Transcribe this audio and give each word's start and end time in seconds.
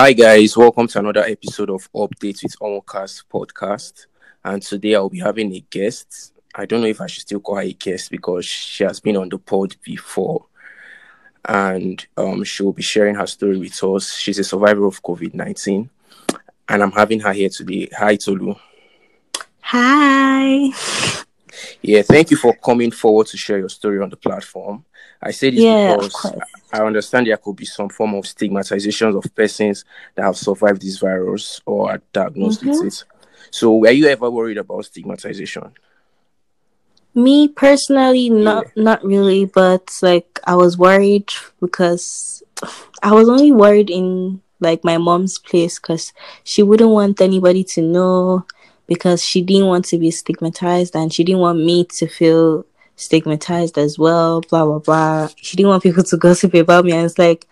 Hi 0.00 0.14
guys, 0.14 0.56
welcome 0.56 0.86
to 0.86 0.98
another 0.98 1.24
episode 1.24 1.68
of 1.68 1.92
Updates 1.92 2.42
with 2.42 2.58
Omocast 2.58 3.24
podcast. 3.30 4.06
And 4.42 4.62
today 4.62 4.94
I'll 4.94 5.10
be 5.10 5.18
having 5.18 5.52
a 5.52 5.60
guest. 5.60 6.32
I 6.54 6.64
don't 6.64 6.80
know 6.80 6.86
if 6.86 7.02
I 7.02 7.06
should 7.06 7.20
still 7.20 7.40
call 7.40 7.56
her 7.56 7.60
a 7.60 7.74
guest 7.74 8.10
because 8.10 8.46
she 8.46 8.82
has 8.84 8.98
been 8.98 9.18
on 9.18 9.28
the 9.28 9.36
pod 9.36 9.76
before. 9.84 10.46
And 11.44 12.02
um, 12.16 12.44
she'll 12.44 12.72
be 12.72 12.80
sharing 12.80 13.16
her 13.16 13.26
story 13.26 13.58
with 13.58 13.84
us. 13.84 14.14
She's 14.14 14.38
a 14.38 14.44
survivor 14.44 14.86
of 14.86 15.02
COVID 15.02 15.34
19. 15.34 15.90
And 16.70 16.82
I'm 16.82 16.92
having 16.92 17.20
her 17.20 17.34
here 17.34 17.50
today. 17.50 17.90
Hi, 17.98 18.16
Tolu. 18.16 18.54
Hi. 19.60 20.70
Yeah, 21.82 22.00
thank 22.00 22.30
you 22.30 22.38
for 22.38 22.56
coming 22.56 22.90
forward 22.90 23.26
to 23.26 23.36
share 23.36 23.58
your 23.58 23.68
story 23.68 24.00
on 24.00 24.08
the 24.08 24.16
platform. 24.16 24.82
I 25.22 25.30
say 25.32 25.50
this 25.50 25.64
Yeah, 25.64 25.96
because. 25.96 26.32
I 26.72 26.82
understand 26.86 27.26
there 27.26 27.36
could 27.36 27.56
be 27.56 27.64
some 27.64 27.88
form 27.88 28.14
of 28.14 28.26
stigmatization 28.26 29.08
of 29.16 29.24
persons 29.34 29.84
that 30.14 30.22
have 30.22 30.36
survived 30.36 30.82
this 30.82 30.98
virus 30.98 31.60
or 31.66 31.90
are 31.90 32.02
diagnosed 32.12 32.60
Mm-hmm. 32.60 32.68
with 32.68 32.82
it. 32.84 33.04
So, 33.50 33.74
were 33.76 33.90
you 33.90 34.06
ever 34.06 34.30
worried 34.30 34.58
about 34.58 34.84
stigmatization? 34.84 35.72
Me 37.14 37.48
personally, 37.48 38.30
not 38.30 38.66
not 38.76 39.04
really, 39.04 39.44
but 39.44 39.90
like 40.00 40.38
I 40.46 40.54
was 40.54 40.78
worried 40.78 41.28
because 41.60 42.42
I 43.02 43.12
was 43.12 43.28
only 43.28 43.50
worried 43.52 43.90
in 43.90 44.40
like 44.60 44.84
my 44.84 44.98
mom's 44.98 45.38
place 45.38 45.78
because 45.80 46.12
she 46.44 46.62
wouldn't 46.62 46.90
want 46.90 47.20
anybody 47.20 47.64
to 47.64 47.82
know 47.82 48.46
because 48.86 49.24
she 49.24 49.42
didn't 49.42 49.66
want 49.66 49.86
to 49.86 49.98
be 49.98 50.10
stigmatized 50.10 50.94
and 50.94 51.12
she 51.12 51.24
didn't 51.24 51.40
want 51.40 51.58
me 51.64 51.84
to 51.84 52.06
feel 52.06 52.64
stigmatized 53.00 53.78
as 53.78 53.98
well. 53.98 54.40
Blah 54.42 54.64
blah 54.64 54.78
blah. 54.78 55.28
She 55.36 55.56
didn't 55.56 55.70
want 55.70 55.82
people 55.82 56.04
to 56.04 56.16
gossip 56.16 56.54
about 56.54 56.84
me, 56.84 56.92
and 56.92 57.06
it's 57.06 57.18
like. 57.18 57.46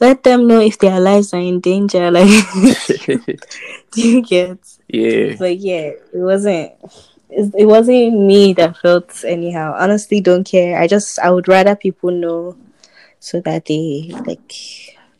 Let 0.00 0.24
them 0.24 0.48
know 0.48 0.58
if 0.58 0.80
their 0.80 0.98
lives 0.98 1.32
are 1.32 1.38
in 1.38 1.60
danger. 1.60 2.10
Like, 2.10 2.26
do 3.92 4.08
you 4.08 4.20
get? 4.20 4.58
yeah. 4.88 5.36
But 5.38 5.58
yeah, 5.58 5.92
it 6.12 6.14
wasn't. 6.14 6.72
It 7.30 7.54
it 7.56 7.66
wasn't 7.66 8.18
me 8.18 8.52
that 8.54 8.78
felt 8.78 9.24
anyhow. 9.24 9.76
Honestly, 9.78 10.20
don't 10.20 10.42
care. 10.42 10.80
I 10.80 10.88
just 10.88 11.20
I 11.20 11.30
would 11.30 11.46
rather 11.46 11.76
people 11.76 12.10
know 12.10 12.56
so 13.20 13.40
that 13.42 13.66
they 13.66 14.10
like 14.26 14.52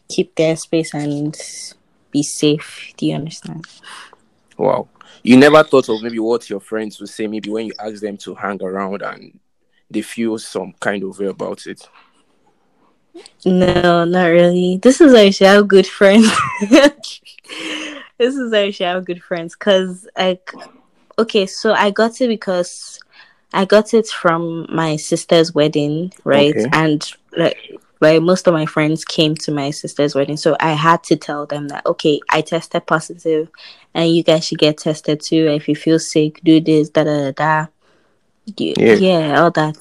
keep 0.09 0.35
their 0.35 0.57
space 0.57 0.93
and 0.93 1.37
be 2.11 2.23
safe. 2.23 2.93
Do 2.97 3.07
you 3.07 3.15
understand? 3.15 3.65
Wow. 4.59 4.89
You 5.23 5.37
never 5.37 5.63
thought 5.63 5.89
of 5.89 6.03
maybe 6.03 6.19
what 6.19 6.51
your 6.51 6.61
friends 6.61 6.99
would 7.01 7.09
say, 7.09 7.29
maybe 7.29 7.49
when 7.49 7.67
you 7.67 7.73
ask 7.79 8.01
them 8.01 8.17
to 8.19 8.35
hang 8.35 8.61
around 8.63 9.03
and 9.03 9.39
they 9.93 10.03
feel 10.03 10.39
some 10.39 10.75
kind 10.81 11.03
of 11.03 11.19
way 11.19 11.27
about 11.27 11.67
it. 11.67 11.89
No, 13.45 14.05
not 14.05 14.27
really. 14.27 14.79
This 14.79 15.01
is 15.01 15.15
actually 15.15 15.47
how 15.49 15.63
good 15.63 15.87
friends. 15.87 16.31
this 16.71 17.21
is 18.19 18.53
actually 18.53 18.87
how 18.87 19.01
good 19.01 19.23
friends. 19.23 19.55
Cause 19.55 20.09
like, 20.17 20.53
okay, 21.19 21.47
so 21.47 21.73
I 21.73 21.91
got 21.91 22.21
it 22.21 22.29
because 22.29 23.01
I 23.53 23.65
got 23.65 23.93
it 23.95 24.07
from 24.09 24.67
my 24.71 24.97
sister's 24.97 25.55
wedding, 25.55 26.13
right? 26.25 26.57
Okay. 26.57 26.69
And 26.73 27.11
like, 27.37 27.77
like 28.01 28.23
most 28.23 28.47
of 28.47 28.55
my 28.55 28.67
friends 28.67 29.05
came 29.05 29.35
to 29.37 29.53
my 29.53 29.71
sister's 29.71 30.15
wedding, 30.15 30.37
so 30.37 30.57
I 30.59 30.73
had 30.73 31.05
to 31.05 31.17
tell 31.17 31.47
them 31.47 31.69
that 31.69 31.85
okay, 31.87 32.21
I 32.31 32.41
tested 32.41 32.87
positive, 32.87 33.51
and 33.95 34.15
you 34.15 34.23
guys 34.23 34.47
should 34.47 34.59
get 34.59 34.79
tested 34.79 35.21
too. 35.21 35.49
If 35.49 35.69
you 35.69 35.77
feel 35.77 35.99
sick, 35.99 36.41
do 36.43 36.61
this, 36.61 36.89
da 36.89 37.05
da 37.05 37.31
da 37.31 37.33
da. 37.33 37.67
Yeah, 38.57 38.75
Yeah. 38.79 38.95
yeah, 38.95 39.41
all 39.43 39.51
that. 39.53 39.77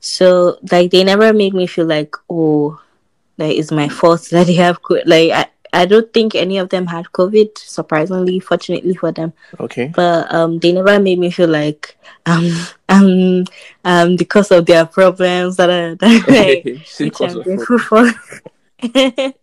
So 0.00 0.58
like 0.70 0.90
they 0.90 1.04
never 1.04 1.32
made 1.32 1.54
me 1.54 1.66
feel 1.66 1.86
like 1.86 2.14
oh, 2.28 2.80
like 3.38 3.56
it's 3.56 3.70
my 3.72 3.88
fault 3.88 4.28
that 4.30 4.46
they 4.46 4.54
have 4.54 4.82
co- 4.82 5.00
like 5.06 5.30
I. 5.32 5.46
I 5.74 5.86
don't 5.86 6.06
think 6.12 6.36
any 6.36 6.58
of 6.58 6.68
them 6.68 6.86
had 6.86 7.06
COVID. 7.06 7.58
Surprisingly, 7.58 8.38
fortunately 8.38 8.94
for 8.94 9.10
them, 9.10 9.32
Okay. 9.58 9.90
but 9.92 10.32
um, 10.32 10.60
they 10.60 10.70
never 10.70 11.00
made 11.00 11.18
me 11.18 11.32
feel 11.32 11.48
like 11.48 11.98
um 12.26 12.46
um 12.88 13.44
um 13.84 14.14
because 14.14 14.52
of 14.52 14.66
their 14.66 14.86
problems 14.86 15.56
that 15.56 15.68
are 15.70 15.96
that 15.96 16.28
like, 16.28 16.62
which 17.00 17.20
I'm 17.20 17.42
grateful 17.42 17.78
for. 17.80 18.04
like, 18.94 19.34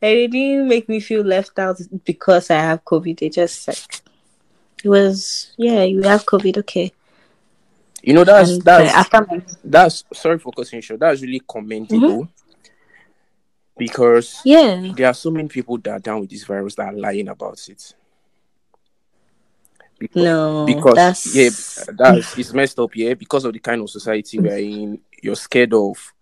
they 0.00 0.26
didn't 0.26 0.66
make 0.66 0.88
me 0.88 0.98
feel 0.98 1.22
left 1.22 1.56
out 1.60 1.80
because 2.04 2.50
I 2.50 2.56
have 2.56 2.84
COVID. 2.84 3.20
They 3.20 3.28
just 3.28 3.68
like 3.68 4.02
it 4.82 4.88
was 4.88 5.52
yeah, 5.56 5.84
you 5.84 6.02
have 6.02 6.26
COVID, 6.26 6.58
okay. 6.58 6.92
You 8.02 8.14
know, 8.14 8.24
that's 8.24 8.50
and 8.50 8.62
that's 8.62 8.86
like, 8.86 8.96
after 8.96 9.26
my 9.30 9.42
that's 9.64 10.04
sorry 10.12 10.38
for 10.38 10.52
cutting 10.52 10.80
short. 10.80 11.00
That's 11.00 11.22
really 11.22 11.42
commendable 11.46 12.28
because 13.76 14.40
yeah, 14.44 14.92
there 14.94 15.06
are 15.06 15.14
so 15.14 15.30
many 15.30 15.48
people 15.48 15.78
that 15.78 15.90
are 15.90 15.98
down 15.98 16.20
with 16.20 16.30
this 16.30 16.44
virus 16.44 16.74
that 16.76 16.94
are 16.94 16.96
lying 16.96 17.28
about 17.28 17.66
it. 17.68 17.94
Because, 19.98 20.22
no, 20.22 20.64
because 20.66 20.94
that's 20.94 21.34
yeah, 21.34 21.50
that's 21.92 22.38
it's 22.38 22.54
messed 22.54 22.78
up. 22.78 22.94
Yeah, 22.96 23.14
because 23.14 23.44
of 23.44 23.52
the 23.52 23.58
kind 23.58 23.82
of 23.82 23.90
society 23.90 24.38
we're 24.38 24.56
in, 24.56 25.00
you're 25.22 25.36
scared 25.36 25.74
of 25.74 26.12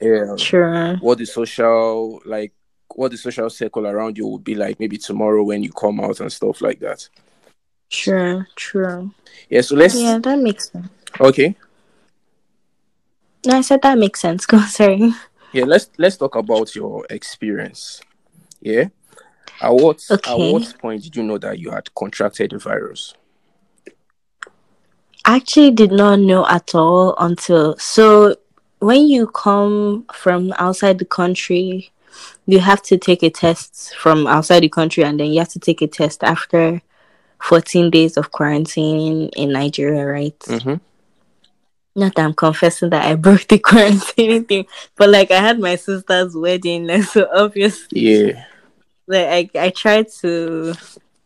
uh, 0.00 0.36
true. 0.38 0.96
what 1.00 1.18
the 1.18 1.26
social 1.26 2.22
like 2.24 2.52
what 2.94 3.10
the 3.10 3.18
social 3.18 3.50
circle 3.50 3.86
around 3.86 4.16
you 4.16 4.26
would 4.26 4.42
be 4.42 4.54
like 4.54 4.80
maybe 4.80 4.96
tomorrow 4.96 5.42
when 5.42 5.62
you 5.62 5.70
come 5.70 6.00
out 6.00 6.20
and 6.20 6.32
stuff 6.32 6.62
like 6.62 6.80
that. 6.80 7.08
Sure, 7.90 8.46
true. 8.56 9.10
Yeah, 9.48 9.60
so 9.60 9.76
let's 9.76 10.00
Yeah, 10.00 10.18
that 10.18 10.38
makes 10.38 10.70
sense. 10.70 10.88
Okay. 11.18 11.56
No, 13.46 13.56
I 13.56 13.60
said 13.62 13.82
that 13.82 13.98
makes 13.98 14.20
sense. 14.20 14.46
Go, 14.46 14.60
sorry. 14.60 15.12
Yeah, 15.52 15.64
let's 15.64 15.90
let's 15.98 16.16
talk 16.16 16.36
about 16.36 16.74
your 16.74 17.06
experience. 17.10 18.00
Yeah. 18.60 18.88
At 19.60 19.74
what 19.74 20.02
at 20.10 20.22
what 20.26 20.78
point 20.78 21.02
did 21.02 21.16
you 21.16 21.22
know 21.22 21.38
that 21.38 21.58
you 21.58 21.70
had 21.70 21.92
contracted 21.94 22.50
the 22.50 22.58
virus? 22.58 23.14
I 25.24 25.36
actually 25.36 25.72
did 25.72 25.92
not 25.92 26.18
know 26.20 26.46
at 26.46 26.74
all 26.74 27.14
until 27.18 27.76
so 27.78 28.36
when 28.78 29.06
you 29.06 29.26
come 29.26 30.06
from 30.14 30.52
outside 30.58 30.98
the 30.98 31.04
country, 31.04 31.92
you 32.46 32.58
have 32.60 32.82
to 32.82 32.96
take 32.96 33.22
a 33.22 33.30
test 33.30 33.94
from 33.96 34.26
outside 34.26 34.60
the 34.60 34.68
country 34.68 35.04
and 35.04 35.20
then 35.20 35.30
you 35.30 35.38
have 35.38 35.50
to 35.50 35.58
take 35.58 35.82
a 35.82 35.86
test 35.86 36.24
after 36.24 36.80
14 37.42 37.90
days 37.90 38.16
of 38.16 38.32
quarantine 38.32 39.28
in 39.36 39.52
Nigeria, 39.52 40.06
right? 40.06 40.38
Mm-hmm. 40.40 40.74
Not 41.96 42.14
that 42.14 42.24
I'm 42.24 42.34
confessing 42.34 42.90
that 42.90 43.04
I 43.06 43.14
broke 43.16 43.48
the 43.48 43.58
quarantine 43.58 44.44
thing, 44.44 44.66
but 44.96 45.08
like 45.08 45.30
I 45.30 45.40
had 45.40 45.58
my 45.58 45.76
sister's 45.76 46.34
wedding, 46.36 46.86
like, 46.86 47.02
so 47.04 47.28
obviously 47.34 48.00
Yeah. 48.00 48.44
like 49.06 49.50
I, 49.56 49.66
I 49.66 49.70
tried 49.70 50.08
to 50.20 50.74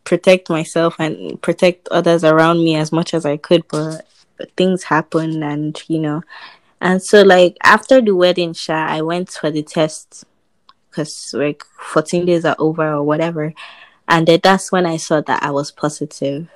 protect 0.03 0.49
myself 0.49 0.95
and 0.99 1.41
protect 1.41 1.87
others 1.89 2.23
around 2.23 2.57
me 2.63 2.75
as 2.75 2.91
much 2.91 3.13
as 3.13 3.25
I 3.25 3.37
could, 3.37 3.67
but 3.67 4.07
things 4.57 4.83
happened, 4.83 5.43
and 5.43 5.81
you 5.87 5.99
know, 5.99 6.23
and 6.81 7.01
so 7.01 7.21
like 7.23 7.57
after 7.63 8.01
the 8.01 8.15
wedding, 8.15 8.53
Sha, 8.53 8.73
I 8.87 9.01
went 9.01 9.29
for 9.29 9.51
the 9.51 9.63
test 9.63 10.23
because 10.89 11.31
like 11.33 11.63
14 11.79 12.25
days 12.25 12.45
are 12.45 12.55
over 12.57 12.93
or 12.93 13.03
whatever, 13.03 13.53
and 14.07 14.27
then 14.27 14.39
that's 14.43 14.71
when 14.71 14.85
I 14.85 14.97
saw 14.97 15.21
that 15.21 15.43
I 15.43 15.51
was 15.51 15.71
positive, 15.71 16.47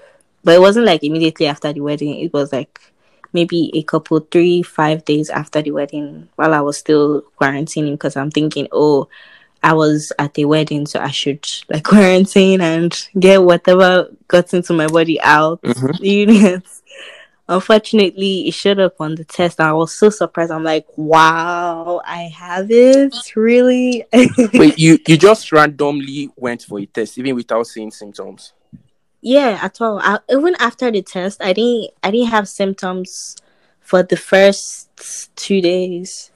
but 0.43 0.55
it 0.55 0.61
wasn't 0.61 0.85
like 0.87 1.03
immediately 1.03 1.45
after 1.47 1.71
the 1.71 1.81
wedding. 1.81 2.19
It 2.19 2.33
was 2.33 2.51
like 2.51 2.79
maybe 3.33 3.71
a 3.73 3.83
couple 3.83 4.19
three 4.19 4.61
five 4.63 5.05
days 5.05 5.29
after 5.29 5.61
the 5.61 5.71
wedding 5.71 6.27
while 6.35 6.53
i 6.53 6.61
was 6.61 6.77
still 6.77 7.23
quarantining 7.39 7.91
because 7.93 8.15
i'm 8.15 8.31
thinking 8.31 8.67
oh 8.71 9.07
i 9.63 9.73
was 9.73 10.11
at 10.19 10.33
the 10.35 10.45
wedding 10.45 10.85
so 10.85 10.99
i 10.99 11.09
should 11.11 11.45
like 11.69 11.83
quarantine 11.93 12.61
and 12.61 13.07
get 13.19 13.41
whatever 13.43 14.09
got 14.27 14.53
into 14.53 14.73
my 14.73 14.87
body 14.87 15.19
out. 15.21 15.61
Mhm. 15.61 15.99
you 16.01 16.25
know 16.25 16.61
unfortunately 17.47 18.47
it 18.47 18.53
showed 18.53 18.79
up 18.79 19.01
on 19.01 19.15
the 19.15 19.23
test. 19.23 19.59
And 19.59 19.67
i 19.69 19.73
was 19.73 19.91
so 19.95 20.09
surprised. 20.11 20.51
I'm 20.51 20.63
like 20.63 20.85
wow 20.95 21.99
i 22.05 22.23
have 22.23 22.67
it? 22.69 23.15
Really? 23.35 24.05
Wait, 24.53 24.77
you 24.77 24.99
you 25.07 25.17
just 25.17 25.51
randomly 25.51 26.29
went 26.35 26.61
for 26.63 26.79
a 26.79 26.85
test 26.85 27.17
even 27.17 27.35
without 27.35 27.65
seeing 27.65 27.91
symptoms. 27.91 28.53
Yeah 29.21 29.59
at 29.61 29.79
all 29.81 29.99
I, 29.99 30.19
even 30.29 30.55
after 30.59 30.91
the 30.91 31.01
test 31.01 31.41
i 31.41 31.53
didn't 31.53 31.91
i 32.03 32.11
didn't 32.11 32.29
have 32.29 32.47
symptoms 32.47 33.35
for 33.81 34.03
the 34.03 34.17
first 34.17 34.89
two 35.35 35.61
days 35.61 36.31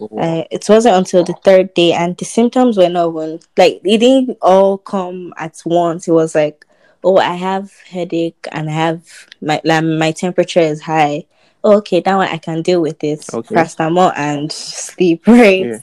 Uh, 0.00 0.44
it 0.50 0.64
wasn't 0.68 0.96
until 0.96 1.22
the 1.22 1.34
third 1.44 1.74
day, 1.74 1.92
and 1.92 2.16
the 2.16 2.24
symptoms 2.24 2.78
were 2.78 2.88
not 2.88 3.10
even 3.10 3.38
like 3.56 3.80
it 3.84 3.98
didn't 3.98 4.38
all 4.40 4.78
come 4.78 5.34
at 5.36 5.60
once. 5.66 6.08
It 6.08 6.12
was 6.12 6.34
like, 6.34 6.64
oh, 7.04 7.18
I 7.18 7.34
have 7.34 7.70
headache 7.86 8.46
and 8.50 8.70
I 8.70 8.72
have 8.72 9.26
my 9.42 9.60
like, 9.62 9.84
my 9.84 10.12
temperature 10.12 10.60
is 10.60 10.80
high. 10.80 11.26
Oh, 11.62 11.76
okay, 11.78 12.00
that 12.00 12.16
one 12.16 12.28
I 12.28 12.38
can 12.38 12.62
deal 12.62 12.80
with 12.80 13.04
it. 13.04 13.26
Okay. 13.32 13.54
Paracetamol 13.54 14.12
and 14.16 14.50
sleep, 14.50 15.26
right? 15.26 15.66
Yeah. 15.66 15.78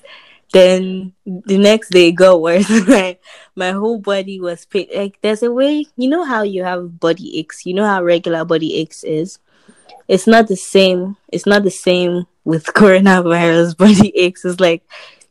Then 0.53 1.13
the 1.25 1.57
next 1.57 1.89
day 1.89 2.09
it 2.09 2.13
got 2.13 2.41
worse. 2.41 2.69
like 2.87 3.21
my 3.55 3.71
whole 3.71 3.99
body 3.99 4.39
was 4.39 4.65
pain. 4.65 4.87
Like 4.95 5.19
there's 5.21 5.43
a 5.43 5.51
way, 5.51 5.85
you 5.97 6.09
know 6.09 6.23
how 6.23 6.43
you 6.43 6.63
have 6.63 6.99
body 6.99 7.39
aches. 7.39 7.65
You 7.65 7.73
know 7.73 7.85
how 7.85 8.03
regular 8.03 8.45
body 8.45 8.75
aches 8.77 9.03
is. 9.03 9.39
It's 10.07 10.27
not 10.27 10.47
the 10.47 10.55
same. 10.55 11.17
It's 11.27 11.45
not 11.45 11.63
the 11.63 11.71
same 11.71 12.27
with 12.45 12.65
coronavirus 12.67 13.77
body 13.77 14.15
aches. 14.17 14.45
It's 14.45 14.59
like 14.59 14.83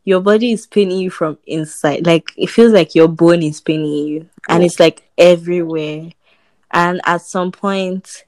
your 0.04 0.20
body 0.20 0.52
is 0.52 0.66
paining 0.66 0.98
you 0.98 1.10
from 1.10 1.38
inside. 1.46 2.06
Like 2.06 2.30
it 2.36 2.50
feels 2.50 2.72
like 2.72 2.94
your 2.94 3.08
bone 3.08 3.42
is 3.42 3.60
paining 3.60 4.06
you, 4.06 4.28
and 4.48 4.62
it's 4.62 4.78
like 4.78 5.08
everywhere. 5.16 6.10
And 6.70 7.00
at 7.04 7.22
some 7.22 7.52
point, 7.52 8.24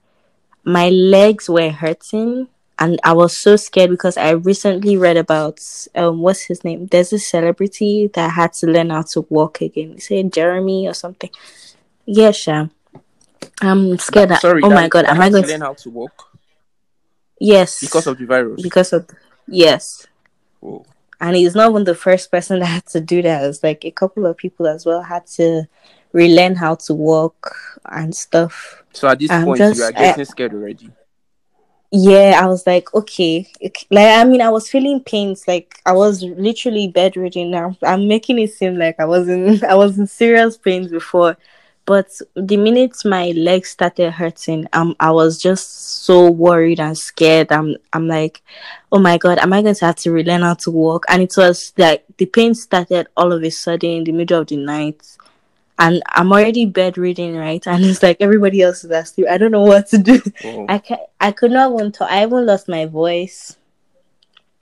my 0.64 0.88
legs 0.88 1.48
were 1.48 1.70
hurting, 1.70 2.48
and 2.78 2.98
I 3.04 3.12
was 3.12 3.36
so 3.36 3.56
scared 3.56 3.90
because 3.90 4.16
I 4.16 4.30
recently 4.30 4.96
read 4.96 5.16
about 5.16 5.60
um 5.94 6.20
what's 6.20 6.42
his 6.42 6.62
name? 6.64 6.86
There's 6.86 7.12
a 7.12 7.18
celebrity 7.18 8.10
that 8.14 8.30
had 8.32 8.52
to 8.54 8.66
learn 8.66 8.90
how 8.90 9.02
to 9.02 9.22
walk 9.28 9.60
again. 9.60 9.98
Say 10.00 10.22
Jeremy 10.24 10.86
or 10.88 10.94
something. 10.94 11.30
Yes, 12.06 12.16
yeah, 12.16 12.30
Sham. 12.30 12.70
I'm 13.60 13.98
scared. 13.98 14.30
That, 14.30 14.40
Sorry. 14.40 14.62
oh 14.62 14.68
that- 14.68 14.74
my 14.74 14.88
god, 14.88 15.04
am 15.06 15.20
I 15.20 15.30
going 15.30 15.42
to 15.42 15.48
learn 15.48 15.60
how 15.60 15.74
to 15.74 15.90
walk 15.90 16.24
Yes, 17.40 17.80
because 17.80 18.06
of 18.06 18.18
the 18.18 18.26
virus? 18.26 18.62
because 18.62 18.92
of 18.92 19.08
yes. 19.46 20.06
Oh. 20.62 20.84
and 21.20 21.36
he's 21.36 21.54
not 21.54 21.70
even 21.70 21.84
the 21.84 21.94
first 21.94 22.30
person 22.32 22.58
that 22.60 22.66
had 22.66 22.86
to 22.86 23.00
do 23.00 23.22
that. 23.22 23.44
It's 23.44 23.62
like 23.62 23.84
a 23.84 23.90
couple 23.92 24.26
of 24.26 24.36
people 24.36 24.66
as 24.66 24.84
well 24.84 25.02
had 25.02 25.26
to 25.38 25.66
relearn 26.12 26.56
how 26.56 26.74
to 26.76 26.94
walk 26.94 27.54
and 27.84 28.14
stuff. 28.14 28.82
So 28.92 29.06
at 29.08 29.18
this 29.20 29.30
I'm 29.30 29.44
point, 29.44 29.58
just- 29.58 29.78
you 29.78 29.84
are 29.84 29.88
I- 29.88 29.92
getting 29.92 30.24
scared 30.24 30.52
already. 30.54 30.90
Yeah, 31.90 32.38
I 32.42 32.46
was 32.46 32.66
like, 32.66 32.92
okay, 32.94 33.50
ok- 33.64 33.86
like 33.90 34.18
I 34.18 34.24
mean, 34.24 34.42
I 34.42 34.50
was 34.50 34.68
feeling 34.68 35.00
pains, 35.00 35.48
like 35.48 35.80
I 35.86 35.92
was 35.92 36.22
literally 36.22 36.88
bedridden. 36.88 37.50
Now 37.50 37.76
I'm 37.82 38.06
making 38.06 38.38
it 38.38 38.52
seem 38.52 38.76
like 38.78 38.96
I 39.00 39.06
wasn't, 39.06 39.64
I 39.72 39.74
was 39.74 39.98
in 39.98 40.06
serious 40.06 40.58
pains 40.58 40.90
before, 40.90 41.38
but 41.86 42.08
the 42.34 42.58
minute 42.58 42.94
my 43.06 43.30
legs 43.30 43.70
started 43.70 44.10
hurting, 44.10 44.66
um, 44.74 44.96
I 45.00 45.12
was 45.12 45.40
just 45.40 46.02
so 46.04 46.30
worried 46.30 46.78
and 46.78 46.96
scared. 46.96 47.50
I'm, 47.50 47.76
I'm 47.94 48.06
like, 48.06 48.42
oh 48.92 48.98
my 48.98 49.16
god, 49.16 49.38
am 49.38 49.54
I 49.54 49.62
going 49.62 49.74
to 49.74 49.86
have 49.86 49.96
to 49.96 50.12
relearn 50.12 50.42
how 50.42 50.54
to 50.54 50.70
walk? 50.70 51.04
And 51.08 51.22
it 51.22 51.32
was 51.38 51.72
like 51.78 52.04
the 52.18 52.26
pain 52.26 52.54
started 52.54 53.08
all 53.16 53.32
of 53.32 53.42
a 53.42 53.50
sudden 53.50 53.90
in 53.90 54.04
the 54.04 54.12
middle 54.12 54.42
of 54.42 54.48
the 54.48 54.56
night. 54.58 55.00
And 55.78 56.02
I'm 56.08 56.32
already 56.32 56.66
bedridden, 56.66 57.36
right? 57.36 57.64
And 57.66 57.84
it's 57.84 58.02
like 58.02 58.16
everybody 58.20 58.62
else 58.62 58.84
is 58.84 58.90
asleep. 58.90 59.28
I 59.30 59.38
don't 59.38 59.52
know 59.52 59.62
what 59.62 59.86
to 59.88 59.98
do. 59.98 60.20
Oh. 60.44 60.66
I 60.68 60.78
can 60.78 60.98
I 61.20 61.32
could 61.32 61.52
not 61.52 61.72
even 61.72 61.92
talk. 61.92 62.10
I 62.10 62.24
even 62.24 62.46
lost 62.46 62.68
my 62.68 62.86
voice. 62.86 63.56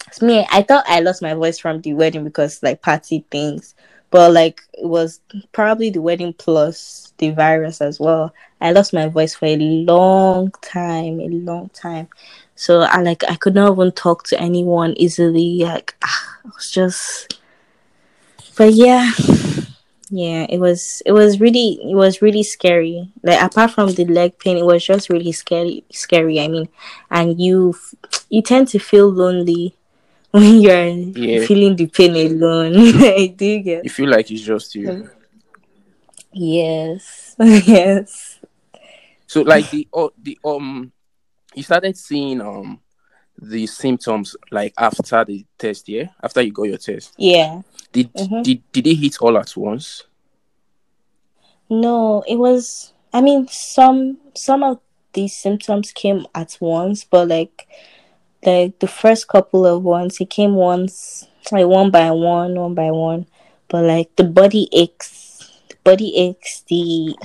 It's 0.08 0.20
me. 0.20 0.46
I 0.50 0.62
thought 0.62 0.84
I 0.86 1.00
lost 1.00 1.22
my 1.22 1.34
voice 1.34 1.58
from 1.58 1.80
the 1.80 1.94
wedding 1.94 2.24
because 2.24 2.62
like 2.62 2.82
party 2.82 3.24
things, 3.30 3.74
but 4.10 4.32
like 4.32 4.60
it 4.74 4.86
was 4.86 5.20
probably 5.52 5.90
the 5.90 6.02
wedding 6.02 6.32
plus 6.34 7.12
the 7.18 7.30
virus 7.30 7.80
as 7.80 7.98
well. 7.98 8.32
I 8.60 8.72
lost 8.72 8.92
my 8.92 9.08
voice 9.08 9.34
for 9.34 9.46
a 9.46 9.56
long 9.56 10.50
time, 10.62 11.20
a 11.20 11.28
long 11.28 11.70
time. 11.70 12.08
So 12.54 12.80
I 12.80 13.00
like 13.02 13.24
I 13.24 13.36
could 13.36 13.54
not 13.54 13.72
even 13.72 13.92
talk 13.92 14.24
to 14.28 14.40
anyone 14.40 14.94
easily. 14.96 15.60
Like 15.64 15.96
ah, 16.04 16.38
I 16.44 16.48
was 16.48 16.70
just, 16.70 17.40
but 18.56 18.72
yeah, 18.72 19.12
yeah. 20.10 20.46
It 20.48 20.58
was 20.58 21.02
it 21.06 21.12
was 21.12 21.40
really 21.40 21.78
it 21.82 21.94
was 21.94 22.22
really 22.22 22.42
scary. 22.42 23.10
Like 23.22 23.42
apart 23.42 23.72
from 23.72 23.92
the 23.92 24.04
leg 24.04 24.38
pain, 24.38 24.56
it 24.56 24.64
was 24.64 24.84
just 24.84 25.08
really 25.10 25.32
scary. 25.32 25.84
Scary. 25.90 26.40
I 26.40 26.48
mean, 26.48 26.68
and 27.10 27.40
you 27.40 27.74
you 28.30 28.42
tend 28.42 28.68
to 28.68 28.78
feel 28.78 29.08
lonely 29.10 29.74
when 30.30 30.60
you're 30.60 30.86
Yeah. 30.86 31.46
feeling 31.46 31.76
the 31.76 31.86
pain 31.86 32.14
alone. 32.14 32.74
I 33.02 33.26
do 33.36 33.58
get. 33.60 33.84
You 33.84 33.90
feel 33.90 34.10
like 34.10 34.30
it's 34.30 34.42
just 34.42 34.74
you. 34.74 34.88
Mm. 34.88 35.10
Yes. 36.32 37.34
yes. 37.40 38.38
So 39.26 39.42
like 39.42 39.70
the 39.70 39.88
oh, 39.92 40.12
the 40.22 40.38
um, 40.44 40.92
you 41.54 41.62
started 41.62 41.96
seeing 41.96 42.40
um 42.40 42.80
the 43.38 43.66
symptoms 43.66 44.36
like 44.50 44.72
after 44.78 45.24
the 45.24 45.44
test, 45.58 45.88
yeah. 45.88 46.08
After 46.22 46.40
you 46.42 46.52
got 46.52 46.64
your 46.64 46.78
test, 46.78 47.14
Yeah. 47.18 47.62
Did 47.92 48.12
Mhm. 48.14 48.42
did 48.42 48.62
did 48.72 48.86
it 48.86 48.96
hit 48.96 49.16
all 49.20 49.36
at 49.38 49.56
once? 49.56 50.04
No, 51.68 52.22
it 52.28 52.36
was. 52.36 52.92
I 53.12 53.20
mean, 53.20 53.48
some 53.48 54.18
some 54.34 54.62
of 54.62 54.78
these 55.12 55.34
symptoms 55.36 55.92
came 55.92 56.26
at 56.34 56.56
once, 56.60 57.04
but 57.04 57.28
like, 57.28 57.66
like 58.44 58.78
the 58.78 58.86
first 58.88 59.28
couple 59.28 59.66
of 59.66 59.82
ones, 59.82 60.20
it 60.20 60.30
came 60.30 60.54
once, 60.54 61.26
like 61.50 61.66
one 61.66 61.90
by 61.90 62.10
one, 62.10 62.54
one 62.54 62.74
by 62.74 62.90
one. 62.90 63.26
But 63.68 63.84
like 63.84 64.14
the 64.16 64.24
body 64.24 64.68
aches, 64.72 65.50
the 65.68 65.76
body 65.84 66.16
aches, 66.16 66.62
the 66.68 67.16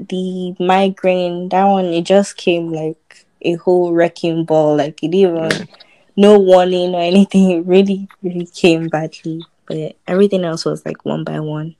the 0.00 0.54
migraine, 0.58 1.48
that 1.50 1.64
one, 1.64 1.86
it 1.86 2.04
just 2.04 2.36
came 2.36 2.72
like 2.72 3.26
a 3.42 3.54
whole 3.54 3.92
wrecking 3.92 4.44
ball. 4.44 4.76
Like 4.76 5.02
it 5.02 5.14
even 5.14 5.68
no 6.16 6.38
warning 6.38 6.94
or 6.94 7.02
anything. 7.02 7.50
It 7.58 7.66
really, 7.66 8.08
really 8.22 8.46
came 8.46 8.88
badly. 8.88 9.46
But 9.72 9.96
everything 10.06 10.44
else 10.44 10.66
was 10.66 10.84
like 10.84 11.02
one 11.02 11.24
by 11.24 11.40
one. 11.40 11.76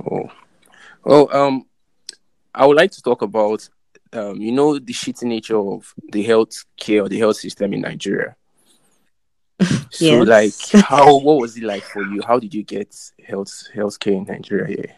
Oh, 0.00 0.30
oh, 1.04 1.46
um, 1.46 1.66
I 2.54 2.64
would 2.64 2.76
like 2.78 2.90
to 2.92 3.02
talk 3.02 3.20
about 3.20 3.68
um, 4.14 4.40
you 4.40 4.52
know, 4.52 4.78
the 4.78 4.92
shitty 4.92 5.24
nature 5.24 5.58
of 5.58 5.92
the 6.10 6.22
health 6.22 6.64
care 6.78 7.02
or 7.02 7.08
the 7.08 7.18
health 7.18 7.36
system 7.36 7.74
in 7.74 7.82
Nigeria. 7.82 8.36
So, 9.90 10.22
like, 10.22 10.54
how 10.72 11.18
what 11.18 11.40
was 11.40 11.56
it 11.56 11.62
like 11.62 11.84
for 11.84 12.02
you? 12.02 12.20
How 12.26 12.40
did 12.40 12.52
you 12.52 12.64
get 12.64 12.96
health 13.24 13.68
health 13.72 14.00
care 14.00 14.14
in 14.14 14.24
Nigeria? 14.24 14.76
Yeah. 14.76 14.92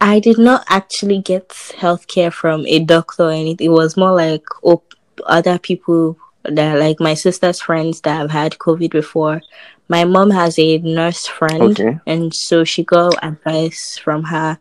I 0.00 0.20
did 0.20 0.38
not 0.38 0.64
actually 0.68 1.20
get 1.20 1.50
healthcare 1.50 2.32
from 2.32 2.64
a 2.66 2.78
doctor 2.78 3.24
or 3.24 3.30
anything. 3.30 3.66
It 3.66 3.70
was 3.70 3.96
more 3.96 4.12
like 4.12 4.44
oh, 4.64 4.82
other 5.26 5.58
people 5.58 6.16
that 6.44 6.78
like 6.78 6.98
my 7.00 7.12
sister's 7.12 7.60
friends 7.60 8.00
that 8.00 8.16
have 8.16 8.30
had 8.30 8.52
COVID 8.52 8.90
before. 8.90 9.42
My 9.92 10.04
mom 10.14 10.30
has 10.30 10.58
a 10.58 10.78
nurse 10.78 11.26
friend, 11.38 11.62
Okay. 11.78 11.94
and 12.06 12.32
so 12.46 12.64
she 12.64 12.82
got 12.82 13.22
advice 13.22 13.98
from 14.04 14.20
her. 14.34 14.58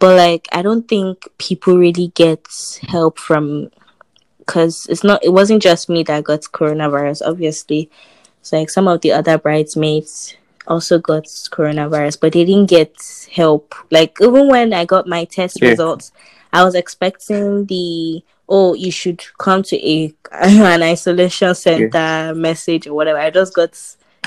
But 0.00 0.16
like, 0.16 0.48
I 0.52 0.60
don't 0.66 0.86
think 0.88 1.28
people 1.36 1.76
really 1.76 2.08
get 2.22 2.46
help 2.88 3.18
from 3.18 3.44
because 4.38 4.86
it's 4.88 5.04
not. 5.04 5.22
It 5.22 5.32
wasn't 5.40 5.62
just 5.62 5.88
me 5.94 6.02
that 6.04 6.24
got 6.24 6.40
coronavirus. 6.58 7.20
Obviously, 7.30 7.90
it's 8.40 8.52
like 8.56 8.70
some 8.70 8.88
of 8.88 9.02
the 9.02 9.12
other 9.12 9.36
bridesmaids 9.36 10.36
also 10.66 10.98
got 10.98 11.24
coronavirus, 11.56 12.18
but 12.20 12.32
they 12.32 12.44
didn't 12.46 12.70
get 12.70 12.94
help. 13.32 13.74
Like 13.90 14.16
even 14.22 14.48
when 14.48 14.72
I 14.72 14.84
got 14.86 15.06
my 15.06 15.24
test 15.26 15.60
Yeah. 15.60 15.70
results, 15.70 16.10
I 16.54 16.64
was 16.64 16.74
expecting 16.74 17.66
the 17.66 18.22
oh 18.48 18.72
you 18.74 18.90
should 18.90 19.20
come 19.38 19.62
to 19.64 19.76
a 19.76 20.14
an 20.32 20.82
isolation 20.82 21.54
center 21.54 22.32
message 22.34 22.86
or 22.88 22.94
whatever. 22.94 23.18
I 23.18 23.30
just 23.30 23.52
got 23.54 23.76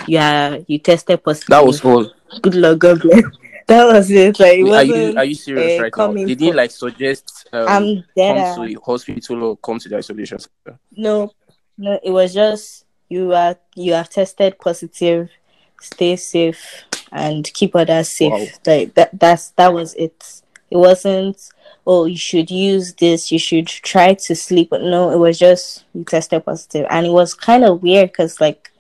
yeah 0.07 0.57
you 0.68 0.80
tested 0.80 1.24
positive. 1.24 1.50
That 1.50 1.66
was 1.66 1.84
all. 1.84 2.12
good 2.42 2.56
luck, 2.56 2.80
God 2.80 3.01
bless. 3.01 3.24
That 3.68 3.86
was 3.86 4.12
it. 4.12 4.40
Like 4.40 4.60
it 4.60 4.74
Are 4.74 4.84
you 4.84 5.18
are 5.18 5.25
you 5.25 5.36
serious 5.36 5.80
uh, 5.80 5.84
right 5.84 5.94
now? 5.98 6.13
didn't 6.13 6.50
for- 6.50 6.56
like 6.56 6.71
suggest 6.71 7.47
um, 7.54 7.68
I'm 7.68 8.04
dead. 8.16 8.56
come 8.56 8.68
to 8.68 8.73
the 8.73 8.81
hospital 8.83 9.44
or 9.44 9.57
come 9.57 9.80
to 9.80 9.90
the 9.90 9.97
isolation 9.97 10.40
center. 10.40 10.80
No, 10.95 11.31
no, 11.78 12.00
it 12.04 12.12
was 12.12 12.33
just 12.33 12.85
you 13.09 13.33
are 13.33 13.56
you 13.76 13.94
have 13.94 14.09
tested 14.09 14.59
positive. 14.59 15.30
Stay 15.81 16.16
safe 16.16 16.83
and 17.12 17.52
keep 17.54 17.76
others 17.76 18.09
safe. 18.09 18.31
Wow. 18.31 18.47
Like 18.66 18.94
that. 18.95 19.19
That's 19.19 19.52
that 19.52 19.73
was 19.73 19.94
it. 19.95 20.42
It 20.69 20.78
wasn't. 20.78 21.38
Oh, 21.85 22.06
you 22.06 22.18
should 22.18 22.50
use 22.50 22.94
this. 22.94 23.31
You 23.31 23.40
should 23.40 23.68
try 23.68 24.14
to 24.14 24.35
sleep. 24.35 24.69
But 24.69 24.81
no, 24.81 25.12
it 25.12 25.18
was 25.18 25.38
just 25.38 25.83
you 25.94 26.04
tested 26.04 26.45
positive, 26.45 26.88
and 26.90 27.06
it 27.06 27.12
was 27.12 27.33
kind 27.33 27.64
of 27.64 27.81
weird 27.83 28.12
because 28.12 28.42
like 28.42 28.71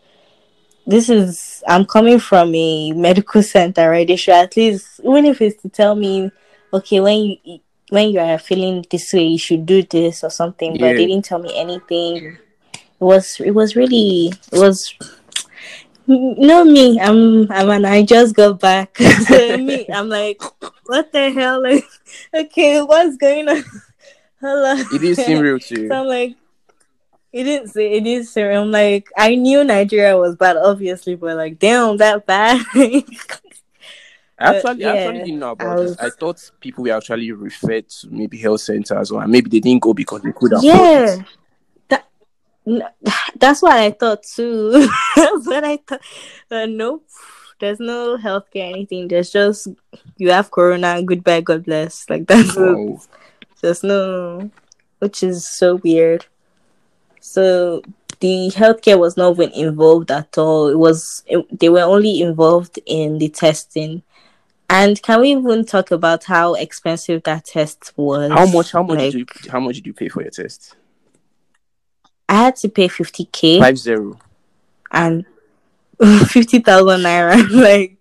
this 0.85 1.09
is 1.09 1.63
I'm 1.67 1.85
coming 1.85 2.19
from 2.19 2.53
a 2.55 2.91
medical 2.93 3.41
center, 3.43 3.89
right? 3.89 4.07
They 4.07 4.15
should 4.15 4.33
at 4.33 4.55
least 4.57 4.99
even 5.03 5.25
if 5.25 5.41
it's 5.41 5.61
to 5.61 5.69
tell 5.69 5.95
me, 5.95 6.31
okay, 6.73 6.99
when 6.99 7.37
you 7.43 7.59
when 7.89 8.09
you 8.09 8.19
are 8.19 8.37
feeling 8.39 8.85
this 8.89 9.13
way, 9.13 9.23
you 9.23 9.37
should 9.37 9.65
do 9.65 9.83
this 9.83 10.23
or 10.23 10.29
something. 10.29 10.73
But 10.77 10.87
Yeah. 10.87 10.93
they 10.93 11.05
didn't 11.07 11.25
tell 11.25 11.39
me 11.39 11.57
anything. 11.57 12.37
It 12.73 13.05
was 13.05 13.39
it 13.39 13.51
was 13.51 13.75
really 13.75 14.33
it 14.51 14.59
was 14.59 14.93
no 16.07 16.65
me. 16.65 16.99
I'm 16.99 17.51
I'm 17.51 17.69
and 17.69 17.87
I 17.87 18.03
just 18.03 18.35
got 18.35 18.59
back. 18.59 18.97
so 19.27 19.57
me, 19.57 19.87
I'm 19.93 20.09
like, 20.09 20.41
what 20.85 21.11
the 21.11 21.31
hell? 21.31 21.61
Like, 21.63 21.85
okay, 22.33 22.81
what's 22.81 23.17
going 23.17 23.47
on? 23.47 23.63
Hello. 24.41 24.73
It 24.73 24.99
didn't 24.99 25.15
seem 25.15 25.39
real 25.39 25.59
to 25.59 25.81
you. 25.81 25.87
So 25.87 26.01
I'm 26.01 26.07
like, 26.07 26.35
it 27.33 27.43
didn't 27.45 27.69
say 27.69 27.93
it 27.93 28.05
is 28.05 28.31
serious. 28.31 28.59
I'm 28.61 28.71
like, 28.71 29.09
I 29.17 29.33
knew 29.33 29.63
Nigeria 29.63 30.15
was 30.15 30.35
bad, 30.35 30.55
obviously, 30.55 31.15
but 31.15 31.35
like, 31.35 31.57
damn, 31.57 31.97
that 31.97 32.25
bad. 32.27 32.63
I 34.39 34.55
actually, 34.57 34.85
I 34.85 34.93
yeah, 34.93 34.99
actually 34.99 35.19
didn't 35.19 35.39
know 35.39 35.51
about 35.51 35.79
I 35.79 35.81
this. 35.83 35.97
I 35.97 36.09
thought 36.11 36.51
people 36.59 36.83
were 36.83 36.91
actually 36.91 37.31
referred 37.31 37.89
to 37.89 38.09
maybe 38.09 38.37
health 38.37 38.61
centers 38.61 39.11
or 39.11 39.25
maybe 39.27 39.49
they 39.49 39.59
didn't 39.59 39.81
go 39.81 39.93
because 39.93 40.21
they 40.21 40.31
could 40.31 40.53
afford 40.53 40.63
yeah, 40.63 41.21
it. 41.89 42.01
that 42.69 42.95
that's 43.39 43.61
what 43.61 43.73
I 43.73 43.91
thought 43.91 44.23
too. 44.23 44.71
that's 45.15 45.47
what 45.47 45.63
I 45.63 45.77
thought. 45.77 46.01
Uh, 46.51 46.65
nope, 46.67 47.07
there's 47.59 47.79
no 47.79 48.17
healthcare 48.17 48.69
anything. 48.73 49.07
There's 49.07 49.31
just 49.31 49.67
you 50.17 50.29
have 50.29 50.51
corona. 50.51 51.01
Goodbye, 51.01 51.41
God 51.41 51.65
bless. 51.65 52.07
Like 52.09 52.27
that's. 52.27 52.55
Wow. 52.55 53.01
There's 53.61 53.81
no, 53.81 54.51
which 54.99 55.23
is 55.23 55.47
so 55.47 55.75
weird. 55.75 56.25
So 57.25 57.81
the 58.19 58.51
healthcare 58.53 58.99
was 58.99 59.15
not 59.15 59.31
even 59.35 59.51
involved 59.53 60.11
at 60.11 60.37
all. 60.37 60.67
It 60.67 60.77
was 60.77 61.23
it, 61.25 61.57
they 61.57 61.69
were 61.69 61.79
only 61.83 62.21
involved 62.21 62.79
in 62.85 63.17
the 63.17 63.29
testing. 63.29 64.03
And 64.69 65.01
can 65.01 65.21
we 65.21 65.31
even 65.31 65.63
talk 65.63 65.91
about 65.91 66.25
how 66.25 66.55
expensive 66.55 67.23
that 67.23 67.45
test 67.45 67.93
was? 67.95 68.29
How 68.29 68.45
much? 68.45 68.73
How 68.73 68.83
much 68.83 68.97
Like, 68.97 69.11
did 69.13 69.19
you? 69.19 69.51
How 69.51 69.61
much 69.61 69.75
did 69.75 69.87
you 69.87 69.93
pay 69.93 70.09
for 70.09 70.21
your 70.21 70.31
test? 70.31 70.75
I 72.27 72.43
had 72.43 72.57
to 72.57 72.67
pay 72.67 72.89
fifty 72.89 73.23
k 73.31 73.57
Five 73.61 73.77
zero. 73.77 74.19
and 74.91 75.25
fifty 76.27 76.59
thousand 76.59 77.03
naira. 77.03 77.49
like, 77.51 77.95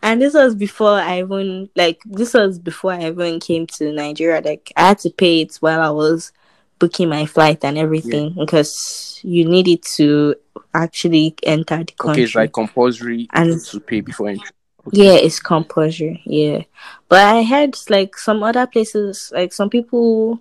and 0.00 0.22
this 0.22 0.34
was 0.34 0.54
before 0.54 1.00
I 1.00 1.22
even 1.22 1.70
like 1.74 2.00
this 2.04 2.34
was 2.34 2.60
before 2.60 2.92
I 2.92 3.06
even 3.06 3.40
came 3.40 3.66
to 3.66 3.92
Nigeria. 3.92 4.40
Like, 4.40 4.72
I 4.76 4.88
had 4.88 5.00
to 5.00 5.10
pay 5.10 5.40
it 5.40 5.56
while 5.56 5.80
I 5.80 5.90
was 5.90 6.30
booking 6.78 7.08
my 7.08 7.26
flight 7.26 7.64
and 7.64 7.78
everything 7.78 8.34
because 8.38 9.20
you 9.22 9.48
needed 9.48 9.82
to 9.96 10.34
actually 10.74 11.34
enter 11.42 11.78
the 11.84 11.92
country. 11.92 12.22
Okay, 12.22 12.24
it's 12.24 12.34
like 12.34 12.52
compulsory 12.52 13.28
And- 13.32 13.60
to 13.66 13.80
pay 13.80 14.00
before 14.00 14.28
entry. 14.28 14.48
Yeah, 14.92 15.12
it's 15.14 15.40
compulsory. 15.40 16.20
Yeah, 16.26 16.62
but 17.08 17.20
I 17.24 17.42
heard 17.42 17.74
like 17.88 18.18
some 18.18 18.42
other 18.42 18.66
places, 18.66 19.32
like 19.34 19.52
some 19.54 19.70
people, 19.70 20.40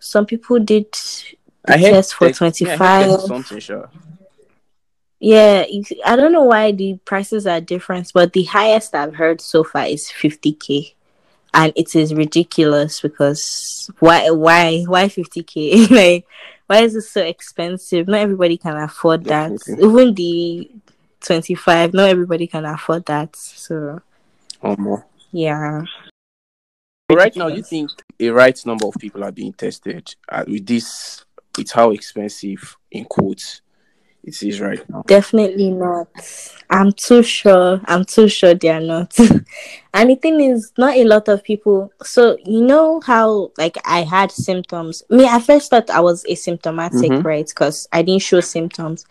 some 0.00 0.26
people 0.26 0.58
did 0.58 0.86
the 1.64 1.74
I 1.74 1.78
heard 1.78 1.90
test 1.92 2.14
for 2.14 2.32
twenty 2.32 2.64
five. 2.64 2.68
yeah, 2.68 2.74
I 2.74 2.78
five. 2.78 3.02
heard 3.06 3.10
there's 3.18 3.26
something 3.28 3.58
sure. 3.60 3.88
Yeah, 5.20 5.64
I 6.04 6.16
don't 6.16 6.32
know 6.32 6.42
why 6.44 6.72
the 6.72 6.98
prices 7.04 7.46
are 7.46 7.60
different, 7.60 8.10
but 8.12 8.32
the 8.32 8.44
highest 8.44 8.94
I've 8.94 9.14
heard 9.14 9.40
so 9.40 9.64
far 9.64 9.86
is 9.86 10.10
50k. 10.10 10.92
And 11.56 11.72
it 11.74 11.96
is 11.96 12.14
ridiculous 12.14 13.00
because 13.00 13.90
why 13.98 14.30
why 14.30 14.82
why 14.82 15.06
50k? 15.06 15.90
like 15.90 16.26
why 16.66 16.82
is 16.82 16.94
it 16.94 17.02
so 17.02 17.22
expensive? 17.22 18.08
Not 18.08 18.20
everybody 18.20 18.58
can 18.58 18.76
afford 18.76 19.24
that. 19.24 19.50
Definitely. 19.52 19.88
Even 19.88 20.14
the 20.14 20.70
25, 21.20 21.94
not 21.94 22.10
everybody 22.10 22.46
can 22.46 22.64
afford 22.64 23.06
that. 23.06 23.34
So, 23.34 24.02
or 24.60 24.76
more. 24.76 25.06
yeah. 25.32 25.82
But 27.08 27.18
right 27.18 27.36
now, 27.36 27.46
you 27.46 27.62
think 27.62 27.90
a 28.18 28.30
right 28.30 28.66
number 28.66 28.86
of 28.86 28.94
people 28.98 29.24
are 29.24 29.32
being 29.32 29.52
tested 29.52 30.14
uh, 30.28 30.44
with 30.46 30.66
this, 30.66 31.24
it's 31.56 31.72
how 31.72 31.92
expensive 31.92 32.76
in 32.90 33.04
quotes 33.04 33.62
it 34.26 34.42
is 34.42 34.60
right 34.60 34.82
now. 34.90 35.02
Definitely 35.06 35.70
not. 35.70 36.08
I'm 36.68 36.92
too 36.92 37.22
sure. 37.22 37.80
I'm 37.84 38.04
too 38.04 38.28
sure 38.28 38.54
they 38.54 38.68
are 38.70 38.80
not. 38.80 39.16
and 39.94 40.10
the 40.10 40.16
thing 40.16 40.40
is, 40.40 40.72
not 40.76 40.96
a 40.96 41.04
lot 41.04 41.28
of 41.28 41.44
people. 41.44 41.92
So 42.02 42.36
you 42.44 42.62
know 42.62 43.00
how 43.00 43.52
like 43.56 43.76
I 43.84 44.02
had 44.02 44.32
symptoms. 44.32 45.02
Me, 45.08 45.26
I 45.26 45.40
first 45.40 45.70
thought 45.70 45.88
I 45.90 46.00
was 46.00 46.24
asymptomatic, 46.24 47.08
Mhm. 47.10 47.24
right? 47.24 47.46
Because 47.46 47.88
I 47.92 48.02
didn't 48.02 48.22
show 48.22 48.40
symptoms. 48.40 49.06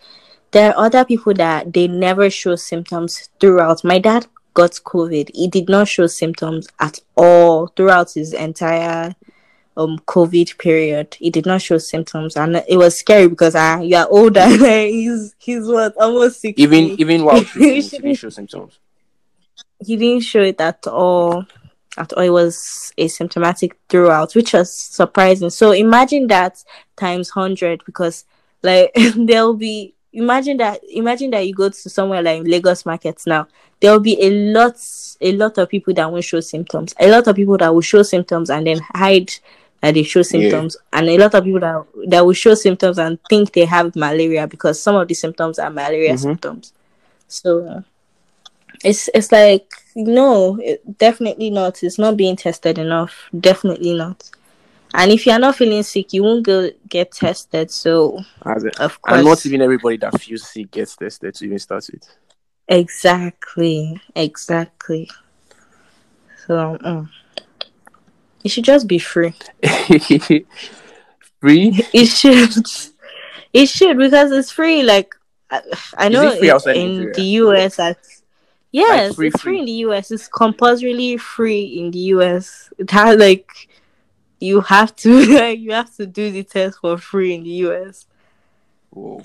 There 0.52 0.70
are 0.76 0.86
other 0.86 1.04
people 1.04 1.34
that 1.34 1.72
they 1.72 1.88
never 1.88 2.30
show 2.30 2.54
symptoms 2.56 3.28
throughout. 3.40 3.82
My 3.84 3.98
dad 3.98 4.26
got 4.54 4.72
COVID. 4.72 5.30
He 5.34 5.48
did 5.48 5.68
not 5.68 5.88
show 5.88 6.06
symptoms 6.06 6.68
at 6.78 7.00
all 7.16 7.68
throughout 7.68 8.12
his 8.12 8.32
entire 8.32 9.14
um 9.76 9.98
COVID 10.06 10.58
period. 10.58 11.16
He 11.18 11.30
did 11.30 11.46
not 11.46 11.62
show 11.62 11.78
symptoms, 11.78 12.36
and 12.36 12.62
it 12.68 12.76
was 12.76 12.98
scary 12.98 13.28
because 13.28 13.54
ah, 13.54 13.80
you 13.80 13.96
are 13.96 14.08
older. 14.10 14.46
he's 14.48 15.34
he's 15.38 15.66
what 15.66 15.96
almost 15.96 16.40
sixty. 16.40 16.62
Even 16.62 16.98
even 17.00 17.24
while 17.24 17.42
treating, 17.44 17.82
should- 17.82 18.02
didn't 18.02 18.16
show 18.16 18.30
symptoms. 18.30 18.78
he 19.84 19.96
didn't 19.96 20.22
show 20.24 20.42
it 20.42 20.60
at 20.60 20.86
all. 20.86 21.44
At 21.98 22.12
all, 22.12 22.22
it 22.22 22.30
was 22.30 22.92
asymptomatic 22.98 23.72
throughout, 23.88 24.34
which 24.34 24.52
was 24.52 24.70
surprising. 24.72 25.48
So 25.50 25.72
imagine 25.72 26.26
that 26.26 26.62
times 26.96 27.30
hundred, 27.30 27.82
because 27.86 28.24
like 28.62 28.92
there'll 29.16 29.54
be 29.54 29.94
imagine 30.12 30.56
that 30.56 30.80
imagine 30.90 31.30
that 31.30 31.46
you 31.46 31.54
go 31.54 31.68
to 31.68 31.90
somewhere 31.90 32.22
like 32.22 32.42
Lagos 32.44 32.84
markets 32.86 33.26
now. 33.26 33.46
There'll 33.80 34.00
be 34.00 34.20
a 34.22 34.30
lot 34.30 34.76
a 35.20 35.32
lot 35.32 35.58
of 35.58 35.68
people 35.68 35.92
that 35.94 36.10
won't 36.10 36.24
show 36.24 36.40
symptoms. 36.40 36.94
A 36.98 37.10
lot 37.10 37.26
of 37.26 37.36
people 37.36 37.58
that 37.58 37.74
will 37.74 37.82
show 37.82 38.02
symptoms 38.02 38.50
and 38.50 38.66
then 38.66 38.80
hide 38.94 39.32
that 39.82 39.94
they 39.94 40.02
show 40.02 40.22
symptoms, 40.22 40.76
and 40.92 41.08
a 41.08 41.18
lot 41.18 41.34
of 41.34 41.44
people 41.44 41.60
that 41.60 41.84
that 42.08 42.24
will 42.26 42.32
show 42.32 42.54
symptoms 42.54 42.98
and 42.98 43.18
think 43.28 43.52
they 43.52 43.64
have 43.64 43.94
malaria 43.96 44.46
because 44.46 44.80
some 44.82 44.96
of 44.96 45.06
the 45.08 45.14
symptoms 45.14 45.58
are 45.58 45.70
malaria 45.70 46.14
Mhm. 46.14 46.18
symptoms. 46.18 46.72
So 47.28 47.84
it's 48.84 49.08
it's 49.14 49.32
like 49.32 49.70
no, 49.94 50.58
it, 50.60 50.98
definitely 50.98 51.50
not. 51.50 51.82
It's 51.82 51.98
not 51.98 52.16
being 52.16 52.36
tested 52.36 52.78
enough. 52.78 53.28
Definitely 53.38 53.94
not. 53.94 54.30
And 54.94 55.10
if 55.12 55.26
you're 55.26 55.38
not 55.38 55.56
feeling 55.56 55.82
sick, 55.82 56.12
you 56.12 56.22
won't 56.22 56.44
go 56.46 56.70
get 56.88 57.12
tested. 57.12 57.70
So 57.70 58.20
of 58.78 59.00
course, 59.02 59.18
and 59.18 59.24
not 59.24 59.44
even 59.46 59.62
everybody 59.62 59.96
that 59.98 60.20
feels 60.20 60.48
sick 60.48 60.70
gets 60.70 60.96
tested 60.96 61.34
to 61.34 61.44
even 61.44 61.58
start 61.58 61.86
with. 61.92 62.02
exactly, 62.68 64.00
exactly. 64.14 65.10
So 66.46 66.78
mm. 66.78 67.08
It 68.46 68.50
should 68.50 68.64
just 68.64 68.86
be 68.86 69.00
free. 69.00 69.34
Free? 71.40 71.72
It 71.92 72.06
should. 72.06 72.64
It 73.52 73.66
should 73.66 73.98
because 73.98 74.30
it's 74.30 74.52
free. 74.52 74.84
Like 74.84 75.14
I, 75.50 75.62
I 75.98 76.08
know 76.08 76.22
it 76.28 76.38
free 76.38 76.80
in, 76.80 77.12
the 77.12 77.22
US. 77.42 77.78
Yes, 78.70 79.16
free, 79.16 79.28
it's 79.28 79.40
free 79.42 79.52
free? 79.52 79.58
in 79.58 79.64
the 79.64 79.72
US. 79.86 80.12
It's 80.12 80.28
compulsorily 80.28 81.16
free 81.16 81.64
in 81.64 81.90
the 81.90 81.98
US. 82.14 82.72
It 82.78 82.88
has 82.92 83.18
like 83.18 83.68
you 84.38 84.60
have 84.60 84.94
to 84.96 85.26
like 85.26 85.58
you 85.66 85.72
have 85.72 85.94
to 85.96 86.06
do 86.06 86.30
the 86.30 86.44
test 86.44 86.78
for 86.80 86.98
free 86.98 87.34
in 87.34 87.42
the 87.42 87.56
US. 87.66 88.06
Whoa. 88.90 89.24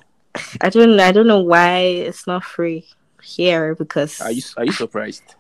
I 0.60 0.70
don't 0.70 1.00
I 1.00 1.12
don't 1.12 1.28
know 1.28 1.42
why 1.42 1.78
it's 1.80 2.26
not 2.26 2.44
free 2.44 2.88
here 3.22 3.76
because 3.76 4.20
Are 4.20 4.32
you 4.32 4.42
are 4.58 4.66
you 4.66 4.72
surprised? 4.72 5.36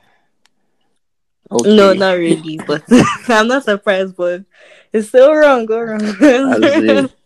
No, 1.51 1.93
not 1.93 2.13
really. 2.17 2.57
But 2.59 2.83
I'm 3.27 3.47
not 3.47 3.63
surprised. 3.63 4.15
But 4.15 4.45
it's 4.93 5.09
still 5.09 5.33
wrong. 5.35 5.65
Go 5.65 5.81
wrong. 5.81 7.09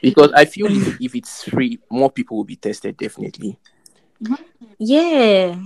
Because 0.00 0.32
I 0.32 0.44
feel 0.44 0.68
if, 0.70 1.14
it's 1.14 1.44
free, 1.44 1.78
more 1.90 2.10
people 2.10 2.36
will 2.38 2.44
be 2.44 2.56
tested 2.56 2.96
definitely. 2.96 3.58
Yeah. 4.78 5.60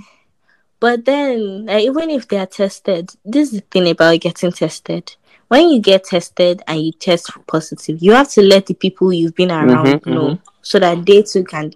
But 0.80 1.04
then, 1.04 1.68
even 1.68 2.08
if 2.10 2.26
they 2.26 2.38
are 2.38 2.46
tested, 2.46 3.14
this 3.24 3.52
is 3.52 3.60
the 3.60 3.66
thing 3.70 3.88
about 3.90 4.20
getting 4.20 4.50
tested. 4.50 5.14
When 5.48 5.68
you 5.68 5.80
get 5.80 6.04
tested 6.04 6.62
and 6.66 6.80
you 6.80 6.92
test 6.92 7.30
positive, 7.46 8.02
you 8.02 8.12
have 8.12 8.30
to 8.30 8.42
let 8.42 8.66
the 8.66 8.74
people 8.74 9.12
you've 9.12 9.34
been 9.34 9.50
around 9.50 10.02
Mhm, 10.02 10.06
know 10.06 10.38
so 10.62 10.78
that 10.78 11.04
they 11.04 11.22
too 11.22 11.44
can. 11.44 11.74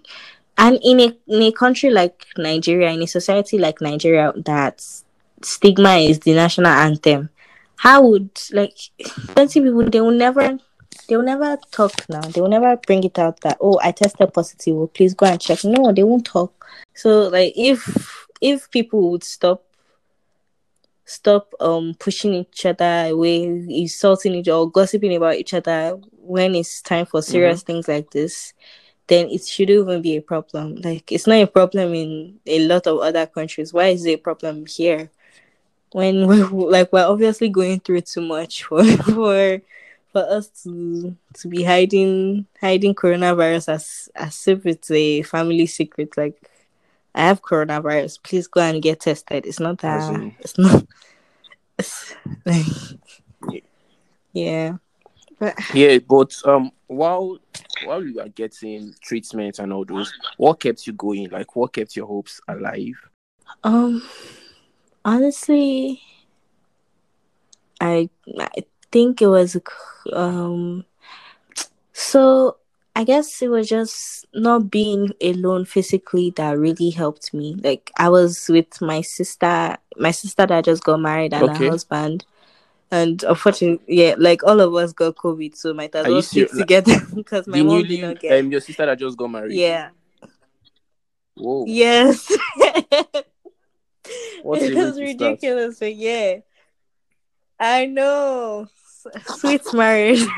And 0.57 0.79
in 0.81 0.99
a 1.01 1.17
in 1.27 1.41
a 1.43 1.51
country 1.51 1.89
like 1.89 2.25
Nigeria, 2.37 2.91
in 2.91 3.03
a 3.03 3.07
society 3.07 3.57
like 3.57 3.81
Nigeria, 3.81 4.33
that 4.45 4.83
stigma 5.41 5.97
is 5.97 6.19
the 6.19 6.33
national 6.33 6.67
anthem. 6.67 7.29
How 7.77 8.07
would 8.07 8.29
like 8.51 8.77
plenty 9.27 9.61
people 9.61 9.89
they 9.89 10.01
will 10.01 10.11
never 10.11 10.57
they 11.07 11.17
will 11.17 11.23
never 11.23 11.57
talk 11.71 11.93
now. 12.09 12.21
They 12.21 12.41
will 12.41 12.49
never 12.49 12.77
bring 12.77 13.03
it 13.03 13.19
out 13.19 13.41
that 13.41 13.57
oh 13.61 13.79
I 13.83 13.91
tested 13.91 14.33
positive. 14.33 14.75
Oh, 14.75 14.87
please 14.87 15.13
go 15.13 15.25
and 15.25 15.39
check. 15.39 15.63
No, 15.63 15.91
they 15.91 16.03
won't 16.03 16.25
talk. 16.25 16.65
So 16.93 17.27
like 17.27 17.53
if 17.55 18.27
if 18.41 18.69
people 18.71 19.11
would 19.11 19.23
stop 19.23 19.63
stop 21.05 21.53
um 21.59 21.95
pushing 21.99 22.33
each 22.33 22.65
other 22.65 23.07
away, 23.11 23.43
insulting 23.43 24.33
each 24.33 24.47
other, 24.47 24.57
or 24.57 24.71
gossiping 24.71 25.15
about 25.15 25.35
each 25.35 25.53
other 25.53 25.99
when 26.11 26.55
it's 26.55 26.81
time 26.81 27.05
for 27.05 27.21
serious 27.21 27.61
things 27.61 27.87
like 27.87 28.09
this, 28.11 28.53
then 29.07 29.27
it 29.29 29.45
shouldn't 29.45 29.87
even 29.87 30.01
be 30.01 30.15
a 30.15 30.21
problem. 30.21 30.75
Like 30.75 31.11
it's 31.11 31.27
not 31.27 31.35
a 31.35 31.47
problem 31.47 31.93
in 31.93 32.39
a 32.47 32.67
lot 32.67 32.87
of 32.87 32.99
other 32.99 33.27
countries. 33.27 33.73
Why 33.73 33.87
is 33.87 34.05
it 34.05 34.13
a 34.13 34.17
problem 34.17 34.65
here? 34.65 35.11
When 35.95 36.27
we're 36.27 36.45
like 36.75 36.91
we're 36.91 37.07
obviously 37.07 37.47
going 37.47 37.79
through 37.79 38.01
too 38.01 38.19
much 38.21 38.63
for 38.65 38.83
for 39.15 39.61
for 40.11 40.23
us 40.29 40.47
to 40.63 41.15
to 41.39 41.47
be 41.47 41.63
hiding 41.63 42.45
hiding 42.59 42.93
coronavirus 42.95 43.69
as 43.69 44.09
as 44.15 44.47
if 44.47 44.65
it's 44.65 44.91
a 44.91 45.21
family 45.23 45.65
secret. 45.67 46.17
Like 46.17 46.35
I 47.15 47.21
have 47.31 47.41
coronavirus. 47.41 48.21
Please 48.23 48.47
go 48.47 48.59
and 48.59 48.81
get 48.83 48.99
tested. 49.07 49.45
It's 49.45 49.61
not 49.61 49.81
As 49.85 50.09
that. 50.09 50.15
in- 50.19 50.35
It's 50.39 50.57
not. 50.57 50.83
It's 51.79 52.13
like, 52.45 52.65
Yeah. 53.49 53.61
yeah. 54.33 54.77
But 55.39 55.55
Yeah, 55.73 55.99
but 55.99 56.35
um, 56.43 56.71
while 56.87 57.39
while 57.85 58.03
you 58.03 58.19
are 58.19 58.27
getting 58.29 58.93
treatment 59.01 59.59
and 59.59 59.71
all 59.71 59.85
those, 59.85 60.11
what 60.35 60.59
kept 60.59 60.85
you 60.87 60.93
going? 60.93 61.29
Like, 61.29 61.55
what 61.55 61.71
kept 61.71 61.95
your 61.95 62.07
hopes 62.07 62.41
alive? 62.49 62.95
um, 63.63 64.01
honestly, 65.05 66.01
I 67.79 68.09
I 68.39 68.63
think 68.91 69.21
it 69.21 69.27
was 69.27 69.57
um. 70.13 70.85
So 71.93 72.57
I 72.95 73.03
guess 73.03 73.41
it 73.41 73.49
was 73.49 73.67
just 73.69 74.25
not 74.33 74.69
being 74.71 75.11
alone 75.21 75.65
physically 75.65 76.31
that 76.31 76.57
really 76.57 76.89
helped 76.89 77.33
me. 77.33 77.55
Like 77.61 77.91
I 77.97 78.09
was 78.09 78.47
with 78.49 78.81
my 78.81 79.01
sister, 79.01 79.77
my 79.97 80.11
sister 80.11 80.45
that 80.45 80.65
just 80.65 80.83
got 80.83 80.99
married 80.99 81.33
and 81.33 81.49
Okay. 81.49 81.65
her 81.65 81.71
husband. 81.71 82.25
And 82.91 83.23
unfortunately, 83.23 83.83
yeah, 83.87 84.15
like 84.17 84.43
all 84.43 84.61
of 84.61 84.73
us 84.75 84.93
got 84.93 85.15
COVID, 85.15 85.55
so 85.55 85.73
might 85.73 85.95
as 85.95 86.05
Are 86.05 86.09
you 86.09 86.15
well 86.15 86.21
stick 86.21 86.51
together 86.51 86.99
because 87.15 87.47
my 87.47 87.61
mom 87.63 87.83
did 87.87 88.01
not 88.01 88.19
get. 88.19 88.39
um 88.39 88.51
your 88.51 88.61
sister 88.61 88.85
that 88.85 88.99
just 88.99 89.17
got 89.17 89.27
married. 89.27 89.53
yeah. 89.53 89.89
Whoa. 91.35 91.65
Yes. 91.67 92.31
What's 94.43 94.63
it 94.63 94.75
was 94.75 94.99
ridiculous, 94.99 95.79
but 95.79 95.95
yeah. 95.95 96.37
I 97.59 97.85
know. 97.85 98.67
Sweet 99.25 99.73
marriage. 99.73 100.25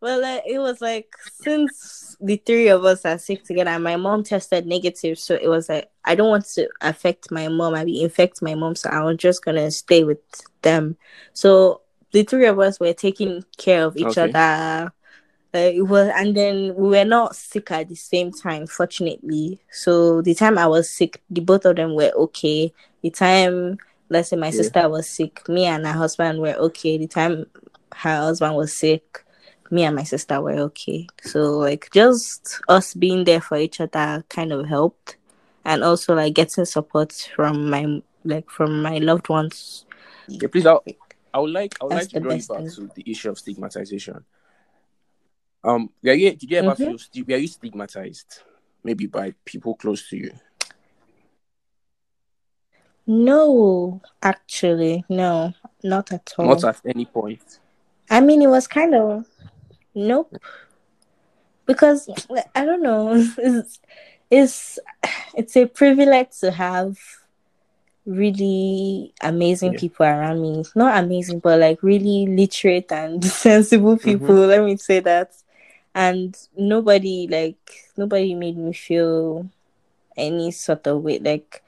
well, 0.00 0.24
uh, 0.24 0.40
it 0.46 0.58
was 0.58 0.80
like 0.80 1.14
since 1.22 2.16
the 2.20 2.36
three 2.36 2.68
of 2.68 2.84
us 2.84 3.04
are 3.04 3.18
sick 3.18 3.44
together, 3.44 3.70
and 3.70 3.84
my 3.84 3.96
mom 3.96 4.22
tested 4.24 4.66
negative, 4.66 5.18
so 5.18 5.34
it 5.34 5.48
was 5.48 5.68
like 5.68 5.90
I 6.04 6.14
don't 6.14 6.28
want 6.30 6.46
to 6.54 6.68
affect 6.80 7.30
my 7.30 7.48
mom. 7.48 7.74
I 7.74 7.84
mean, 7.84 8.02
infect 8.02 8.42
my 8.42 8.54
mom, 8.54 8.74
so 8.76 8.88
I 8.90 9.02
was 9.02 9.18
just 9.18 9.44
gonna 9.44 9.70
stay 9.70 10.04
with 10.04 10.18
them. 10.62 10.96
So 11.32 11.82
the 12.12 12.22
three 12.24 12.46
of 12.46 12.58
us 12.58 12.80
were 12.80 12.92
taking 12.94 13.44
care 13.56 13.84
of 13.84 13.96
each 13.96 14.18
Okay. 14.18 14.30
other. 14.30 14.92
Uh, 15.58 15.70
it 15.74 15.82
was, 15.82 16.08
and 16.14 16.36
then 16.36 16.74
we 16.76 16.88
were 16.90 17.04
not 17.04 17.34
sick 17.34 17.70
at 17.70 17.88
the 17.88 17.94
same 17.96 18.30
time, 18.30 18.66
fortunately. 18.66 19.58
So 19.72 20.22
the 20.22 20.34
time 20.34 20.56
I 20.56 20.66
was 20.66 20.88
sick, 20.88 21.20
the 21.30 21.40
both 21.40 21.64
of 21.64 21.76
them 21.76 21.94
were 21.94 22.12
okay. 22.14 22.72
The 23.02 23.10
time, 23.10 23.78
let's 24.08 24.28
say 24.28 24.36
my 24.36 24.46
Yeah. 24.46 24.52
sister 24.62 24.88
was 24.88 25.08
sick, 25.08 25.48
me 25.48 25.64
and 25.64 25.84
her 25.86 25.92
husband 25.92 26.40
were 26.40 26.54
okay. 26.54 26.96
The 26.98 27.08
time 27.08 27.46
her 27.94 28.16
husband 28.16 28.54
was 28.54 28.72
sick, 28.72 29.24
me 29.70 29.82
and 29.84 29.96
my 29.96 30.04
sister 30.04 30.40
were 30.40 30.58
okay. 30.70 31.08
So 31.22 31.58
like 31.58 31.90
just 31.92 32.60
us 32.68 32.94
being 32.94 33.24
there 33.24 33.40
for 33.40 33.56
each 33.58 33.80
other 33.80 34.24
kind 34.28 34.52
of 34.52 34.66
helped, 34.66 35.16
and 35.64 35.82
also 35.82 36.14
like 36.14 36.34
getting 36.34 36.66
support 36.66 37.12
from 37.34 37.68
my 37.68 38.02
like 38.24 38.48
from 38.48 38.82
my 38.82 38.98
loved 38.98 39.28
ones. 39.28 39.86
Yeah, 40.28 40.48
please. 40.52 40.66
I, 40.66 40.78
I 41.34 41.38
would 41.40 41.50
like 41.50 41.76
I 41.80 41.84
would 41.84 41.92
That's 41.92 42.12
like 42.12 42.12
to 42.12 42.20
draw 42.20 42.32
you 42.32 42.46
back 42.46 42.74
to 42.74 42.90
the 42.94 43.10
issue 43.10 43.30
of 43.30 43.38
stigmatization. 43.38 44.24
Um, 45.64 45.90
you, 46.02 46.30
did 46.34 46.50
you 46.50 46.56
ever 46.58 46.70
Mhm. 46.70 46.76
feel 46.76 46.98
sti- 46.98 47.24
were 47.26 47.36
you 47.36 47.48
stigmatized, 47.48 48.42
maybe 48.84 49.06
by 49.06 49.34
people 49.44 49.74
close 49.74 50.08
to 50.08 50.16
you? 50.16 50.32
No, 53.06 54.00
actually, 54.22 55.04
no, 55.08 55.54
not 55.82 56.12
at 56.12 56.34
all. 56.38 56.46
Not 56.46 56.64
at 56.64 56.80
any 56.84 57.06
point. 57.06 57.58
I 58.10 58.20
mean, 58.20 58.42
it 58.42 58.48
was 58.48 58.66
kind 58.66 58.94
of 58.94 59.26
nope, 59.94 60.36
because 61.66 62.08
I 62.54 62.64
don't 62.64 62.82
know. 62.82 63.14
It's 63.38 63.80
it's, 64.30 64.78
it's 65.34 65.56
a 65.56 65.64
privilege 65.66 66.38
to 66.40 66.50
have 66.50 66.98
really 68.04 69.14
amazing 69.22 69.72
Yeah. 69.72 69.78
people 69.80 70.06
around 70.06 70.42
me. 70.42 70.64
Not 70.74 71.02
amazing, 71.02 71.40
but 71.40 71.60
like 71.60 71.82
really 71.82 72.26
literate 72.26 72.90
and 72.92 73.24
sensible 73.44 73.96
Mm-hmm. 73.96 74.04
people. 74.04 74.34
Let 74.36 74.64
me 74.64 74.76
say 74.76 75.00
that. 75.00 75.32
And 75.98 76.36
nobody 76.56 77.28
like 77.30 77.58
nobody 77.98 78.34
made 78.34 78.56
me 78.58 78.72
feel 78.72 79.50
any 80.16 80.50
sort 80.52 80.86
of 80.86 81.02
way. 81.02 81.18
Like 81.18 81.62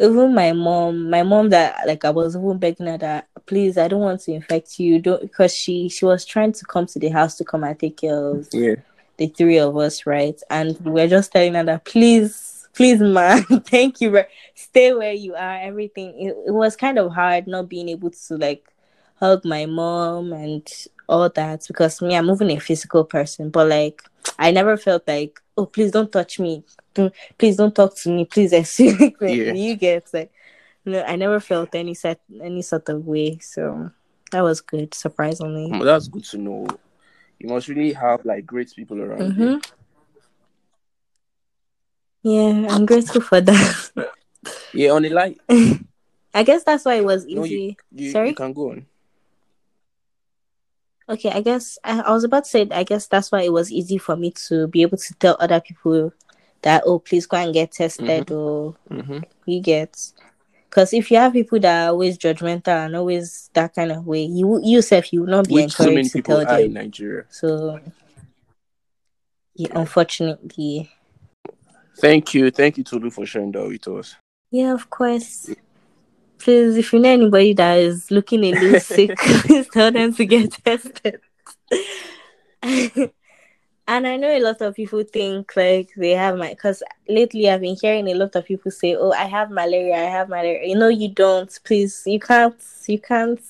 even 0.00 0.34
my 0.34 0.52
mom, 0.52 1.10
my 1.10 1.22
mom 1.22 1.50
that 1.50 1.86
like 1.86 2.04
I 2.04 2.10
was 2.10 2.36
even 2.36 2.58
begging 2.58 2.86
her 2.86 2.98
that 2.98 3.28
please 3.46 3.78
I 3.78 3.88
don't 3.88 4.00
want 4.02 4.20
to 4.22 4.32
infect 4.32 4.78
you. 4.78 5.00
Don't 5.00 5.22
because 5.22 5.54
she 5.54 5.88
she 5.88 6.04
was 6.06 6.24
trying 6.24 6.52
to 6.52 6.66
come 6.66 6.86
to 6.86 6.98
the 7.00 7.08
house 7.10 7.36
to 7.36 7.44
come 7.44 7.64
and 7.64 7.78
take 7.78 7.98
care 7.98 8.16
of 8.16 8.48
Yeah. 8.52 8.76
the 9.18 9.28
three 9.28 9.58
of 9.58 9.76
us, 9.76 10.06
right? 10.06 10.40
And 10.50 10.78
we 10.84 10.92
we're 10.92 11.08
just 11.08 11.32
telling 11.32 11.54
her 11.54 11.64
that 11.64 11.84
please, 11.84 12.68
please, 12.74 13.00
man, 13.00 13.42
thank 13.66 14.00
you, 14.00 14.24
stay 14.54 14.92
where 14.94 15.14
you 15.14 15.34
are. 15.34 15.58
Everything. 15.60 16.14
It, 16.20 16.36
it 16.48 16.52
was 16.52 16.76
kind 16.76 16.98
of 16.98 17.12
hard 17.12 17.46
not 17.48 17.68
being 17.68 17.88
able 17.88 18.10
to 18.10 18.36
like 18.36 18.64
hug 19.20 19.44
my 19.44 19.66
mom 19.66 20.32
and 20.32 20.66
all 21.08 21.28
that 21.30 21.64
because 21.66 22.02
me, 22.02 22.16
I'm 22.16 22.26
moving 22.26 22.50
a 22.50 22.58
physical 22.60 23.04
person, 23.04 23.50
but 23.50 23.68
like 23.68 24.02
I 24.38 24.50
never 24.50 24.76
felt 24.76 25.06
like, 25.06 25.40
oh, 25.56 25.66
please 25.66 25.90
don't 25.92 26.10
touch 26.10 26.38
me. 26.40 26.64
Don't, 26.94 27.12
please 27.38 27.56
don't 27.56 27.74
talk 27.74 27.96
to 27.98 28.10
me. 28.10 28.24
Please 28.24 28.52
excuse 28.52 28.98
me. 29.20 29.44
Yeah. 29.44 29.52
You 29.52 29.76
get 29.76 30.08
like, 30.12 30.32
no, 30.84 31.02
I 31.02 31.16
never 31.16 31.40
felt 31.40 31.74
any 31.74 31.94
set 31.94 32.20
any 32.42 32.62
sort 32.62 32.88
of 32.88 33.06
way. 33.06 33.38
So 33.38 33.90
that 34.32 34.42
was 34.42 34.60
good, 34.60 34.94
surprisingly. 34.94 35.70
Mm, 35.70 35.84
That's 35.84 36.08
good 36.08 36.24
to 36.24 36.38
know. 36.38 36.66
You 37.38 37.48
must 37.48 37.68
really 37.68 37.92
have 37.92 38.24
like 38.24 38.46
great 38.46 38.74
people 38.74 39.00
around. 39.00 39.32
Mm-hmm. 39.32 39.58
Yeah, 42.22 42.66
I'm 42.74 42.86
grateful 42.86 43.20
for 43.20 43.40
that. 43.40 43.90
Yeah, 44.72 44.90
on 44.90 45.02
the 45.02 45.10
light. 45.10 45.38
I 46.34 46.42
guess 46.42 46.64
that's 46.64 46.84
why 46.84 46.94
it 46.94 47.04
was 47.04 47.24
No, 47.26 47.44
easy. 47.44 47.76
You, 47.94 48.10
Sorry? 48.10 48.30
you 48.30 48.34
can 48.34 48.52
go 48.52 48.70
on. 48.70 48.86
Okay, 51.08 51.30
I 51.30 51.40
guess 51.40 51.78
I, 51.84 52.00
I 52.00 52.10
was 52.12 52.24
about 52.24 52.44
to 52.44 52.50
say. 52.50 52.66
I 52.70 52.82
guess 52.82 53.06
that's 53.06 53.30
why 53.30 53.42
it 53.42 53.52
was 53.52 53.70
easy 53.70 53.96
for 53.98 54.16
me 54.16 54.32
to 54.48 54.66
be 54.66 54.82
able 54.82 54.98
to 54.98 55.14
tell 55.14 55.36
other 55.38 55.60
people 55.60 56.12
that 56.62 56.82
oh, 56.84 56.98
please 56.98 57.26
go 57.26 57.36
and 57.36 57.54
get 57.54 57.72
tested 57.72 58.30
or 58.30 58.74
Mm-hmm. 58.90 59.18
you 59.44 59.60
get. 59.60 60.12
Because 60.68 60.92
if 60.92 61.10
you 61.10 61.16
have 61.18 61.32
people 61.32 61.58
that 61.60 61.84
are 61.86 61.88
always 61.90 62.18
judgmental 62.18 62.86
and 62.86 62.96
always 62.96 63.50
that 63.54 63.74
kind 63.74 63.92
of 63.92 64.06
way, 64.06 64.24
you 64.24 64.60
yourself 64.62 65.12
you 65.12 65.20
will 65.20 65.28
not 65.28 65.48
be 65.48 65.54
Which 65.54 65.72
so 65.72 65.86
many 65.86 66.08
to 66.08 66.18
people 66.18 66.44
tell 66.44 66.54
are 66.56 66.60
in. 66.60 66.72
Nigeria. 66.72 67.24
So, 67.28 67.80
yeah, 69.54 69.68
unfortunately, 69.74 70.90
Thank 71.98 72.34
you, 72.34 72.50
thank 72.50 72.76
you, 72.76 72.84
Tolu, 72.84 73.10
for 73.10 73.24
sharing 73.24 73.52
that 73.52 73.66
with 73.66 73.88
us. 73.88 74.16
yeah, 74.50 74.74
of 74.74 74.90
course. 74.90 75.50
Please, 76.38 76.76
if 76.76 76.92
you 76.92 76.98
know 76.98 77.10
anybody 77.10 77.54
that 77.54 77.78
is 77.78 78.10
looking 78.10 78.44
a 78.44 78.52
little 78.52 78.80
sick, 78.94 79.16
please 79.18 79.68
tell 79.68 79.90
them 79.90 80.14
to 80.14 80.24
get 80.24 80.52
tested. 80.64 81.20
and 83.88 84.06
I 84.06 84.16
know 84.16 84.28
a 84.28 84.40
lot 84.40 84.60
of 84.60 84.74
people 84.74 85.02
think 85.04 85.56
like 85.56 85.90
they 85.96 86.10
have 86.10 86.36
my 86.36 86.50
because 86.50 86.82
lately 87.08 87.48
I've 87.48 87.60
been 87.60 87.76
hearing 87.80 88.08
a 88.08 88.14
lot 88.14 88.36
of 88.36 88.44
people 88.44 88.70
say, 88.70 88.96
"Oh, 88.96 89.12
I 89.12 89.24
have 89.24 89.50
malaria. 89.50 89.94
I 89.94 90.10
have 90.10 90.28
malaria." 90.28 90.66
You 90.68 90.78
know, 90.78 90.88
you 90.88 91.08
don't. 91.08 91.58
Please, 91.64 92.02
you 92.06 92.20
can't. 92.20 92.56
You 92.86 93.00
can't 93.00 93.40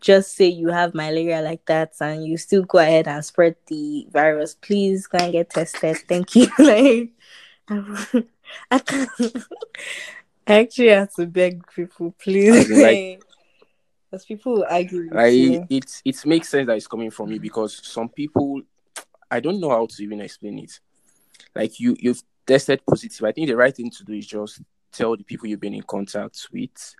just 0.00 0.36
say 0.36 0.46
you 0.46 0.68
have 0.68 0.94
malaria 0.94 1.40
like 1.42 1.64
that 1.66 1.92
and 2.00 2.24
you 2.24 2.36
still 2.36 2.62
go 2.62 2.78
ahead 2.78 3.08
and 3.08 3.24
spread 3.24 3.56
the 3.66 4.06
virus. 4.10 4.54
Please 4.54 5.06
go 5.06 5.18
and 5.18 5.32
get 5.32 5.50
tested. 5.50 5.96
Thank 6.08 6.36
you. 6.36 6.48
like, 6.58 7.10
I 8.70 8.78
can't. 8.78 9.10
I 10.48 10.60
actually 10.60 10.88
have 10.88 11.12
to 11.14 11.26
beg 11.26 11.62
people, 11.74 12.14
please. 12.18 12.56
As 12.56 12.70
in, 12.70 12.82
like- 12.82 13.22
because 14.10 14.24
people 14.24 14.64
argue 14.68 15.10
Like 15.12 15.34
you. 15.34 15.66
it, 15.68 16.02
it 16.04 16.24
makes 16.26 16.48
sense 16.48 16.66
that 16.66 16.76
it's 16.76 16.86
coming 16.86 17.10
from 17.10 17.30
you 17.30 17.38
because 17.38 17.78
some 17.86 18.08
people, 18.08 18.62
I 19.30 19.40
don't 19.40 19.60
know 19.60 19.68
how 19.70 19.86
to 19.86 20.02
even 20.02 20.20
explain 20.22 20.58
it. 20.60 20.80
Like 21.54 21.78
you, 21.78 21.94
you've 22.00 22.22
tested 22.46 22.80
positive. 22.88 23.22
I 23.24 23.32
think 23.32 23.48
the 23.48 23.56
right 23.56 23.74
thing 23.76 23.90
to 23.90 24.04
do 24.04 24.14
is 24.14 24.26
just 24.26 24.62
tell 24.90 25.14
the 25.16 25.24
people 25.24 25.46
you've 25.46 25.60
been 25.60 25.74
in 25.74 25.82
contact 25.82 26.48
with 26.50 26.94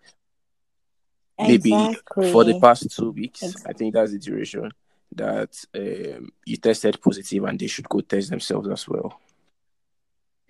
maybe 1.39 1.71
Exactly. 1.71 2.31
for 2.31 2.43
the 2.43 2.59
past 2.59 2.95
two 2.95 3.09
weeks. 3.11 3.41
Exactly. 3.41 3.69
I 3.69 3.73
think 3.77 3.93
that's 3.95 4.11
the 4.11 4.19
duration 4.19 4.71
that 5.15 5.49
um, 5.75 6.29
you 6.45 6.57
tested 6.57 7.01
positive 7.01 7.43
and 7.45 7.57
they 7.59 7.65
should 7.67 7.89
go 7.89 8.01
test 8.01 8.29
themselves 8.29 8.67
as 8.69 8.87
well. 8.87 9.19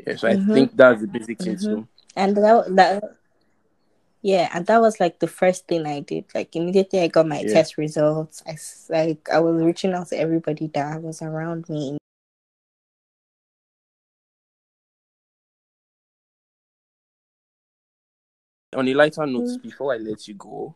Yeah, 0.05 0.17
so 0.17 0.27
Mhm. 0.27 0.49
I 0.49 0.53
think 0.53 0.75
that's 0.75 0.99
the 1.01 1.07
basic 1.07 1.37
thing 1.39 1.55
Mhm. 1.55 1.61
too. 1.63 1.87
And 2.15 2.35
that 2.37 2.65
that 2.75 3.03
yeah 4.21 4.49
and 4.53 4.65
that 4.65 4.81
was 4.81 4.99
like 4.99 5.19
the 5.19 5.27
first 5.27 5.67
thing 5.67 5.85
i 5.85 5.99
did 6.01 6.25
like 6.35 6.55
immediately 6.55 6.99
i 6.99 7.07
got 7.07 7.27
my 7.27 7.41
Yeah. 7.41 7.53
test 7.53 7.77
results 7.77 8.43
i 8.45 8.57
like 8.89 9.29
i 9.31 9.39
was 9.39 9.61
reaching 9.61 9.93
out 9.93 10.07
to 10.09 10.17
everybody 10.17 10.67
that 10.73 11.01
was 11.01 11.21
around 11.21 11.69
me 11.69 11.97
On 18.75 18.87
a 18.87 18.93
lighter 18.93 19.25
note, 19.25 19.45
Mm. 19.45 19.61
before 19.63 19.93
I 19.95 19.97
let 19.97 20.27
you 20.27 20.35
go, 20.35 20.75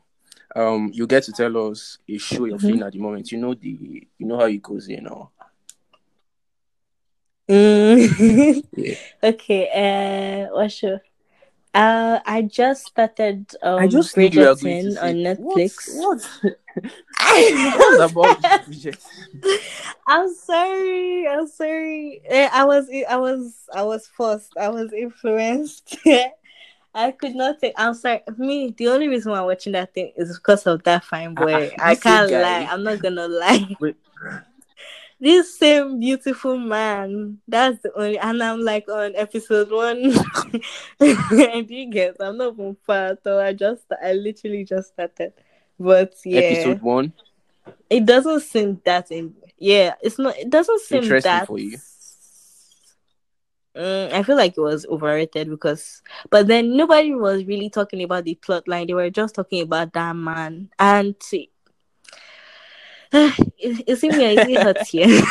um, 0.55 0.89
you 0.93 1.05
get 1.05 1.23
to 1.23 1.31
tell 1.31 1.69
us 1.69 1.99
a 2.09 2.17
show 2.17 2.45
you're 2.45 2.57
Mhm. 2.57 2.61
feeling 2.61 2.81
at 2.81 2.93
the 2.93 2.99
moment. 2.99 3.31
You 3.31 3.37
know 3.37 3.53
the, 3.53 4.07
you 4.17 4.25
know 4.25 4.37
how 4.37 4.45
it 4.45 4.63
goes, 4.63 4.87
you 4.89 5.01
know. 5.01 5.29
Mm. 7.47 8.63
Yeah. 8.77 8.95
okay 9.21 10.47
uh 10.49 10.55
what 10.55 10.71
show 10.71 10.99
uh 11.73 12.19
i 12.25 12.41
just 12.41 12.85
started 12.85 13.49
um 13.63 13.79
I 13.79 13.87
just 13.87 14.15
knew 14.15 14.27
you 14.27 14.39
were 14.41 14.55
to 14.55 14.63
Bridgerton 14.63 15.01
on 15.01 15.15
netflix 15.15 15.89
What? 15.97 16.29
What? 17.23 17.77
What's 17.77 18.11
about 18.11 18.65
Bridget? 18.65 19.03
i'm 20.07 20.33
sorry 20.33 21.27
i'm 21.27 21.47
sorry 21.47 22.21
Eh, 22.27 22.49
i 22.51 22.63
was 22.63 22.89
i 23.09 23.17
was 23.17 23.55
i 23.73 23.83
was 23.83 24.07
forced 24.07 24.53
i 24.57 24.69
was 24.69 24.93
influenced 24.93 25.97
I 26.95 27.11
could 27.11 27.33
not 27.33 27.59
take. 27.59 27.73
I'm 27.75 27.95
sorry. 27.95 28.21
Me, 28.37 28.73
the 28.77 28.89
only 28.89 29.07
reason 29.07 29.31
why 29.31 29.39
I'm 29.39 29.45
watching 29.45 29.73
that 29.73 29.93
thing 29.95 30.11
is 30.15 30.37
because 30.37 30.67
of 30.67 30.83
that 30.83 31.03
fine 31.03 31.33
boy. 31.33 31.71
Ah, 31.79 31.85
I 31.87 31.95
this 31.95 32.03
can't 32.03 32.31
lie. 32.31 32.67
I'm 32.69 32.83
not 32.83 33.01
gonna 33.01 33.27
lie. 33.27 33.75
Wait. 33.79 33.95
This 35.23 35.57
same 35.57 35.99
beautiful 35.99 36.57
man. 36.57 37.39
That's 37.47 37.81
the 37.81 37.93
only, 37.95 38.19
and 38.19 38.43
I'm 38.43 38.59
like 38.59 38.89
on 38.89 39.15
episode 39.15 39.71
one. 39.71 40.13
and 40.99 41.69
you 41.69 41.89
get, 41.89 42.17
I'm 42.19 42.37
not 42.37 42.55
from 42.57 42.75
far, 42.85 43.17
so 43.23 43.39
I 43.39 43.53
just, 43.53 43.83
I 44.03 44.13
literally 44.13 44.65
just 44.65 44.89
started. 44.89 45.33
But 45.79 46.13
yeah, 46.25 46.41
Episode 46.41 46.81
one. 46.81 47.13
it 47.89 48.05
doesn't 48.05 48.41
seem 48.41 48.81
that 48.85 49.11
in. 49.11 49.33
Yeah, 49.57 49.93
it's 50.01 50.19
not. 50.19 50.37
It 50.37 50.49
doesn't 50.49 50.81
seem 50.81 51.03
Interesting 51.03 51.31
that 51.31 51.47
for 51.47 51.57
you. 51.57 51.77
Mm, 53.75 54.11
I 54.11 54.21
feel 54.23 54.35
like 54.35 54.53
it 54.55 54.61
was 54.61 54.85
overrated 54.85 55.49
because, 55.49 56.03
but 56.29 56.45
then 56.47 56.77
nobody 56.77 57.15
was 57.15 57.45
really 57.45 57.69
talking 57.69 58.03
about 58.03 58.25
the 58.25 58.35
plot 58.35 58.67
line. 58.67 58.85
They 58.87 58.93
were 58.93 59.09
just 59.09 59.33
talking 59.33 59.63
about 59.63 59.93
that 59.93 60.15
man, 60.15 60.69
and 60.77 61.15
it, 63.13 63.83
it 63.87 63.95
seemed 63.97 64.17
like 64.17 64.47
it 64.49 64.61
hurts 64.61 64.89
here. 64.89 65.21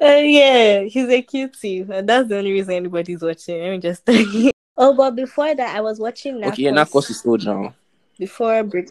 Uh, 0.00 0.16
yeah, 0.16 0.80
he's 0.82 1.08
a 1.08 1.22
cutie, 1.22 1.86
and 1.88 2.08
that's 2.08 2.28
the 2.28 2.36
only 2.36 2.50
reason 2.50 2.74
anybody's 2.74 3.22
watching. 3.22 3.60
Let 3.62 3.70
me 3.70 3.78
just 3.78 4.04
tell 4.04 4.16
you. 4.16 4.50
Oh, 4.76 4.94
but 4.94 5.14
before 5.14 5.54
that, 5.54 5.76
I 5.76 5.80
was 5.80 6.00
watching 6.00 6.36
Narcos. 6.40 6.52
Okay, 6.54 6.62
yeah, 6.64 6.70
Narcos 6.72 7.10
is 7.10 7.24
old 7.24 7.44
now. 7.44 7.72
before 8.18 8.64
break. 8.64 8.88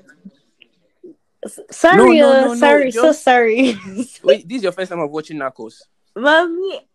Sorry, 1.69 2.19
no, 2.19 2.29
uh, 2.29 2.41
no, 2.41 2.47
no, 2.49 2.55
sorry, 2.55 2.91
so 2.91 3.03
just- 3.03 3.23
sorry. 3.23 3.75
Wait, 4.23 4.47
this 4.47 4.57
is 4.57 4.63
your 4.63 4.71
first 4.71 4.89
time 4.89 4.99
of 5.01 5.09
watching 5.11 5.37
Narcos. 5.37 5.81
Mommy. 6.15 6.87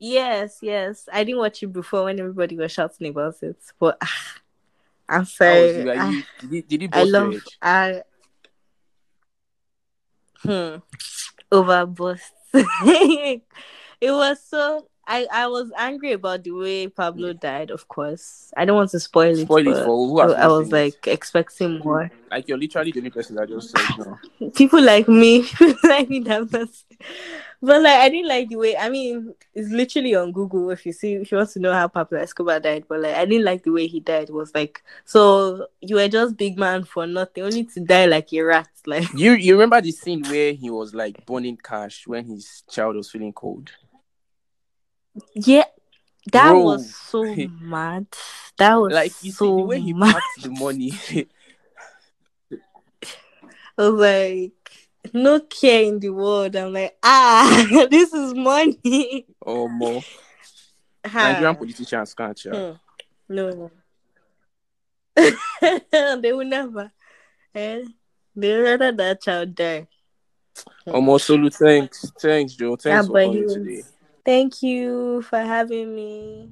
Yes, 0.00 0.58
yes. 0.62 1.08
I 1.12 1.22
didn't 1.22 1.38
watch 1.38 1.62
it 1.62 1.68
before 1.68 2.04
when 2.04 2.18
everybody 2.18 2.56
was 2.56 2.72
shouting 2.72 3.08
about 3.08 3.36
it. 3.42 3.56
But 3.78 3.98
ah, 4.02 4.34
I'm 5.08 5.24
sorry. 5.24 5.88
Are 5.88 5.94
I, 5.96 6.10
you, 6.10 6.24
did, 6.40 6.52
it- 6.52 6.68
did 6.68 6.82
it 6.84 6.90
I 6.92 7.04
love? 7.04 7.34
I 7.60 8.02
hmm 10.42 10.76
overburst. 11.52 12.30
it 12.54 13.42
was 14.10 14.42
so 14.42 14.86
I, 15.06 15.26
I 15.32 15.46
was 15.48 15.70
angry 15.76 16.12
about 16.12 16.44
the 16.44 16.52
way 16.52 16.86
Pablo 16.88 17.32
died, 17.32 17.70
of 17.70 17.88
course. 17.88 18.52
I 18.56 18.64
don't 18.64 18.76
want 18.76 18.90
to 18.90 19.00
spoil 19.00 19.36
it. 19.38 19.44
Spoil 19.46 19.66
it 19.68 19.84
for 19.84 20.06
who 20.08 20.20
I 20.20 20.46
was 20.46 20.68
it. 20.68 20.72
like 20.72 21.06
expecting 21.06 21.78
more. 21.78 22.10
Like 22.30 22.48
you're 22.48 22.58
literally 22.58 22.92
the 22.92 23.00
only 23.00 23.10
person 23.10 23.36
that 23.36 23.48
just 23.48 23.70
said 23.70 23.80
no. 23.98 24.50
people 24.54 24.80
like 24.82 25.08
me, 25.08 25.42
people 25.58 25.74
like 25.84 26.08
me 26.08 26.20
that 26.20 26.50
was, 26.52 26.84
but 27.62 27.80
like 27.82 27.98
I 28.00 28.08
didn't 28.08 28.28
like 28.28 28.48
the 28.48 28.56
way. 28.56 28.76
I 28.76 28.88
mean, 28.88 29.34
it's 29.54 29.70
literally 29.70 30.14
on 30.14 30.32
Google 30.32 30.70
if 30.70 30.84
you 30.84 30.92
see 30.92 31.14
if 31.14 31.30
you 31.30 31.38
want 31.38 31.50
to 31.50 31.60
know 31.60 31.72
how 31.72 31.88
Pablo 31.88 32.18
Escobar 32.18 32.60
died. 32.60 32.84
But 32.88 33.00
like 33.00 33.14
I 33.14 33.24
didn't 33.24 33.44
like 33.44 33.62
the 33.62 33.70
way 33.70 33.86
he 33.86 34.00
died. 34.00 34.28
It 34.28 34.32
was 34.34 34.52
like 34.54 34.82
so 35.04 35.68
you 35.80 35.96
were 35.96 36.08
just 36.08 36.36
big 36.36 36.58
man 36.58 36.84
for 36.84 37.06
nothing, 37.06 37.44
only 37.44 37.64
to 37.64 37.80
die 37.80 38.06
like 38.06 38.32
a 38.32 38.42
rat. 38.42 38.68
Like 38.86 39.12
You 39.14 39.32
you 39.34 39.54
remember 39.54 39.80
the 39.80 39.92
scene 39.92 40.22
where 40.24 40.52
he 40.52 40.68
was 40.68 40.92
like 40.92 41.24
burning 41.24 41.56
cash 41.56 42.04
when 42.06 42.24
his 42.26 42.64
child 42.68 42.96
was 42.96 43.10
feeling 43.10 43.32
cold? 43.32 43.70
yeah, 45.34 45.64
that 46.32 46.50
Bro. 46.50 46.64
was 46.64 46.94
so 46.96 47.24
mad. 47.60 48.06
That 48.58 48.74
was 48.76 48.92
Like 48.92 49.12
you 49.22 49.30
see 49.30 49.46
so 49.46 49.56
the 49.56 49.62
way 49.62 49.80
he 49.80 49.92
mad. 49.92 50.14
packed 50.14 50.42
the 50.42 50.50
money. 50.50 50.92
I 53.78 53.88
was 53.88 53.94
like, 54.00 54.61
no 55.12 55.40
care 55.40 55.82
in 55.84 55.98
the 56.00 56.10
world. 56.10 56.54
I'm 56.56 56.72
like, 56.72 56.96
ah, 57.02 57.66
this 57.90 58.12
is 58.12 58.34
money. 58.34 59.26
or 59.40 59.68
more. 59.68 60.02
Nigerian 61.04 61.56
politicians 61.56 62.14
can't 62.14 62.44
you? 62.44 62.50
Hmm. 62.52 62.72
No, 63.28 63.50
no. 63.50 63.70
they 66.20 66.32
will 66.32 66.44
never. 66.46 66.90
Eh? 67.54 67.82
They 68.36 68.52
rather 68.54 68.92
that 68.92 69.20
child 69.22 69.54
die. 69.54 69.86
Almost 70.86 71.26
solo 71.26 71.48
thanks. 71.50 72.10
Thanks, 72.20 72.54
Joe. 72.54 72.76
Thanks 72.76 72.84
Yeah, 72.86 73.02
for 73.02 73.12
but 73.12 73.22
he 73.22 73.26
coming 73.28 73.44
was- 73.44 73.54
today. 73.54 73.82
Thank 74.24 74.62
you 74.62 75.22
for 75.22 75.38
having 75.40 75.94
me. 75.96 76.48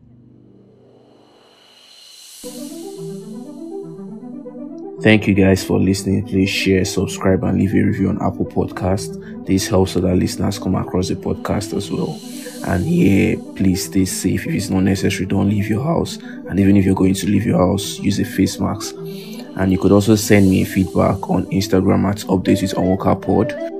Thank 5.02 5.26
you 5.26 5.32
guys 5.32 5.64
for 5.64 5.78
listening. 5.78 6.26
Please 6.26 6.50
share, 6.50 6.84
subscribe, 6.84 7.42
and 7.44 7.56
leave 7.56 7.72
a 7.72 7.82
review 7.82 8.10
on 8.10 8.20
Apple 8.20 8.44
Podcast. 8.44 9.46
This 9.46 9.66
helps 9.66 9.96
other 9.96 10.14
listeners 10.14 10.58
come 10.58 10.74
across 10.74 11.08
the 11.08 11.14
podcast 11.14 11.74
as 11.74 11.90
well. 11.90 12.20
And 12.66 12.84
yeah, 12.84 13.36
please 13.56 13.86
stay 13.86 14.04
safe. 14.04 14.46
If 14.46 14.52
it's 14.54 14.68
not 14.68 14.80
necessary, 14.80 15.24
don't 15.24 15.48
leave 15.48 15.68
your 15.68 15.82
house. 15.82 16.16
And 16.16 16.60
even 16.60 16.76
if 16.76 16.84
you're 16.84 16.94
going 16.94 17.14
to 17.14 17.26
leave 17.26 17.46
your 17.46 17.56
house, 17.56 17.98
use 17.98 18.18
a 18.20 18.26
face 18.26 18.60
mask. 18.60 18.94
And 18.94 19.72
you 19.72 19.78
could 19.78 19.92
also 19.92 20.16
send 20.16 20.50
me 20.50 20.64
feedback 20.64 21.30
on 21.30 21.46
Instagram 21.46 22.04
at 22.04 22.18
updates 22.18 22.60
with 22.60 22.74
Onwoka 22.74 23.20
Pod. 23.20 23.79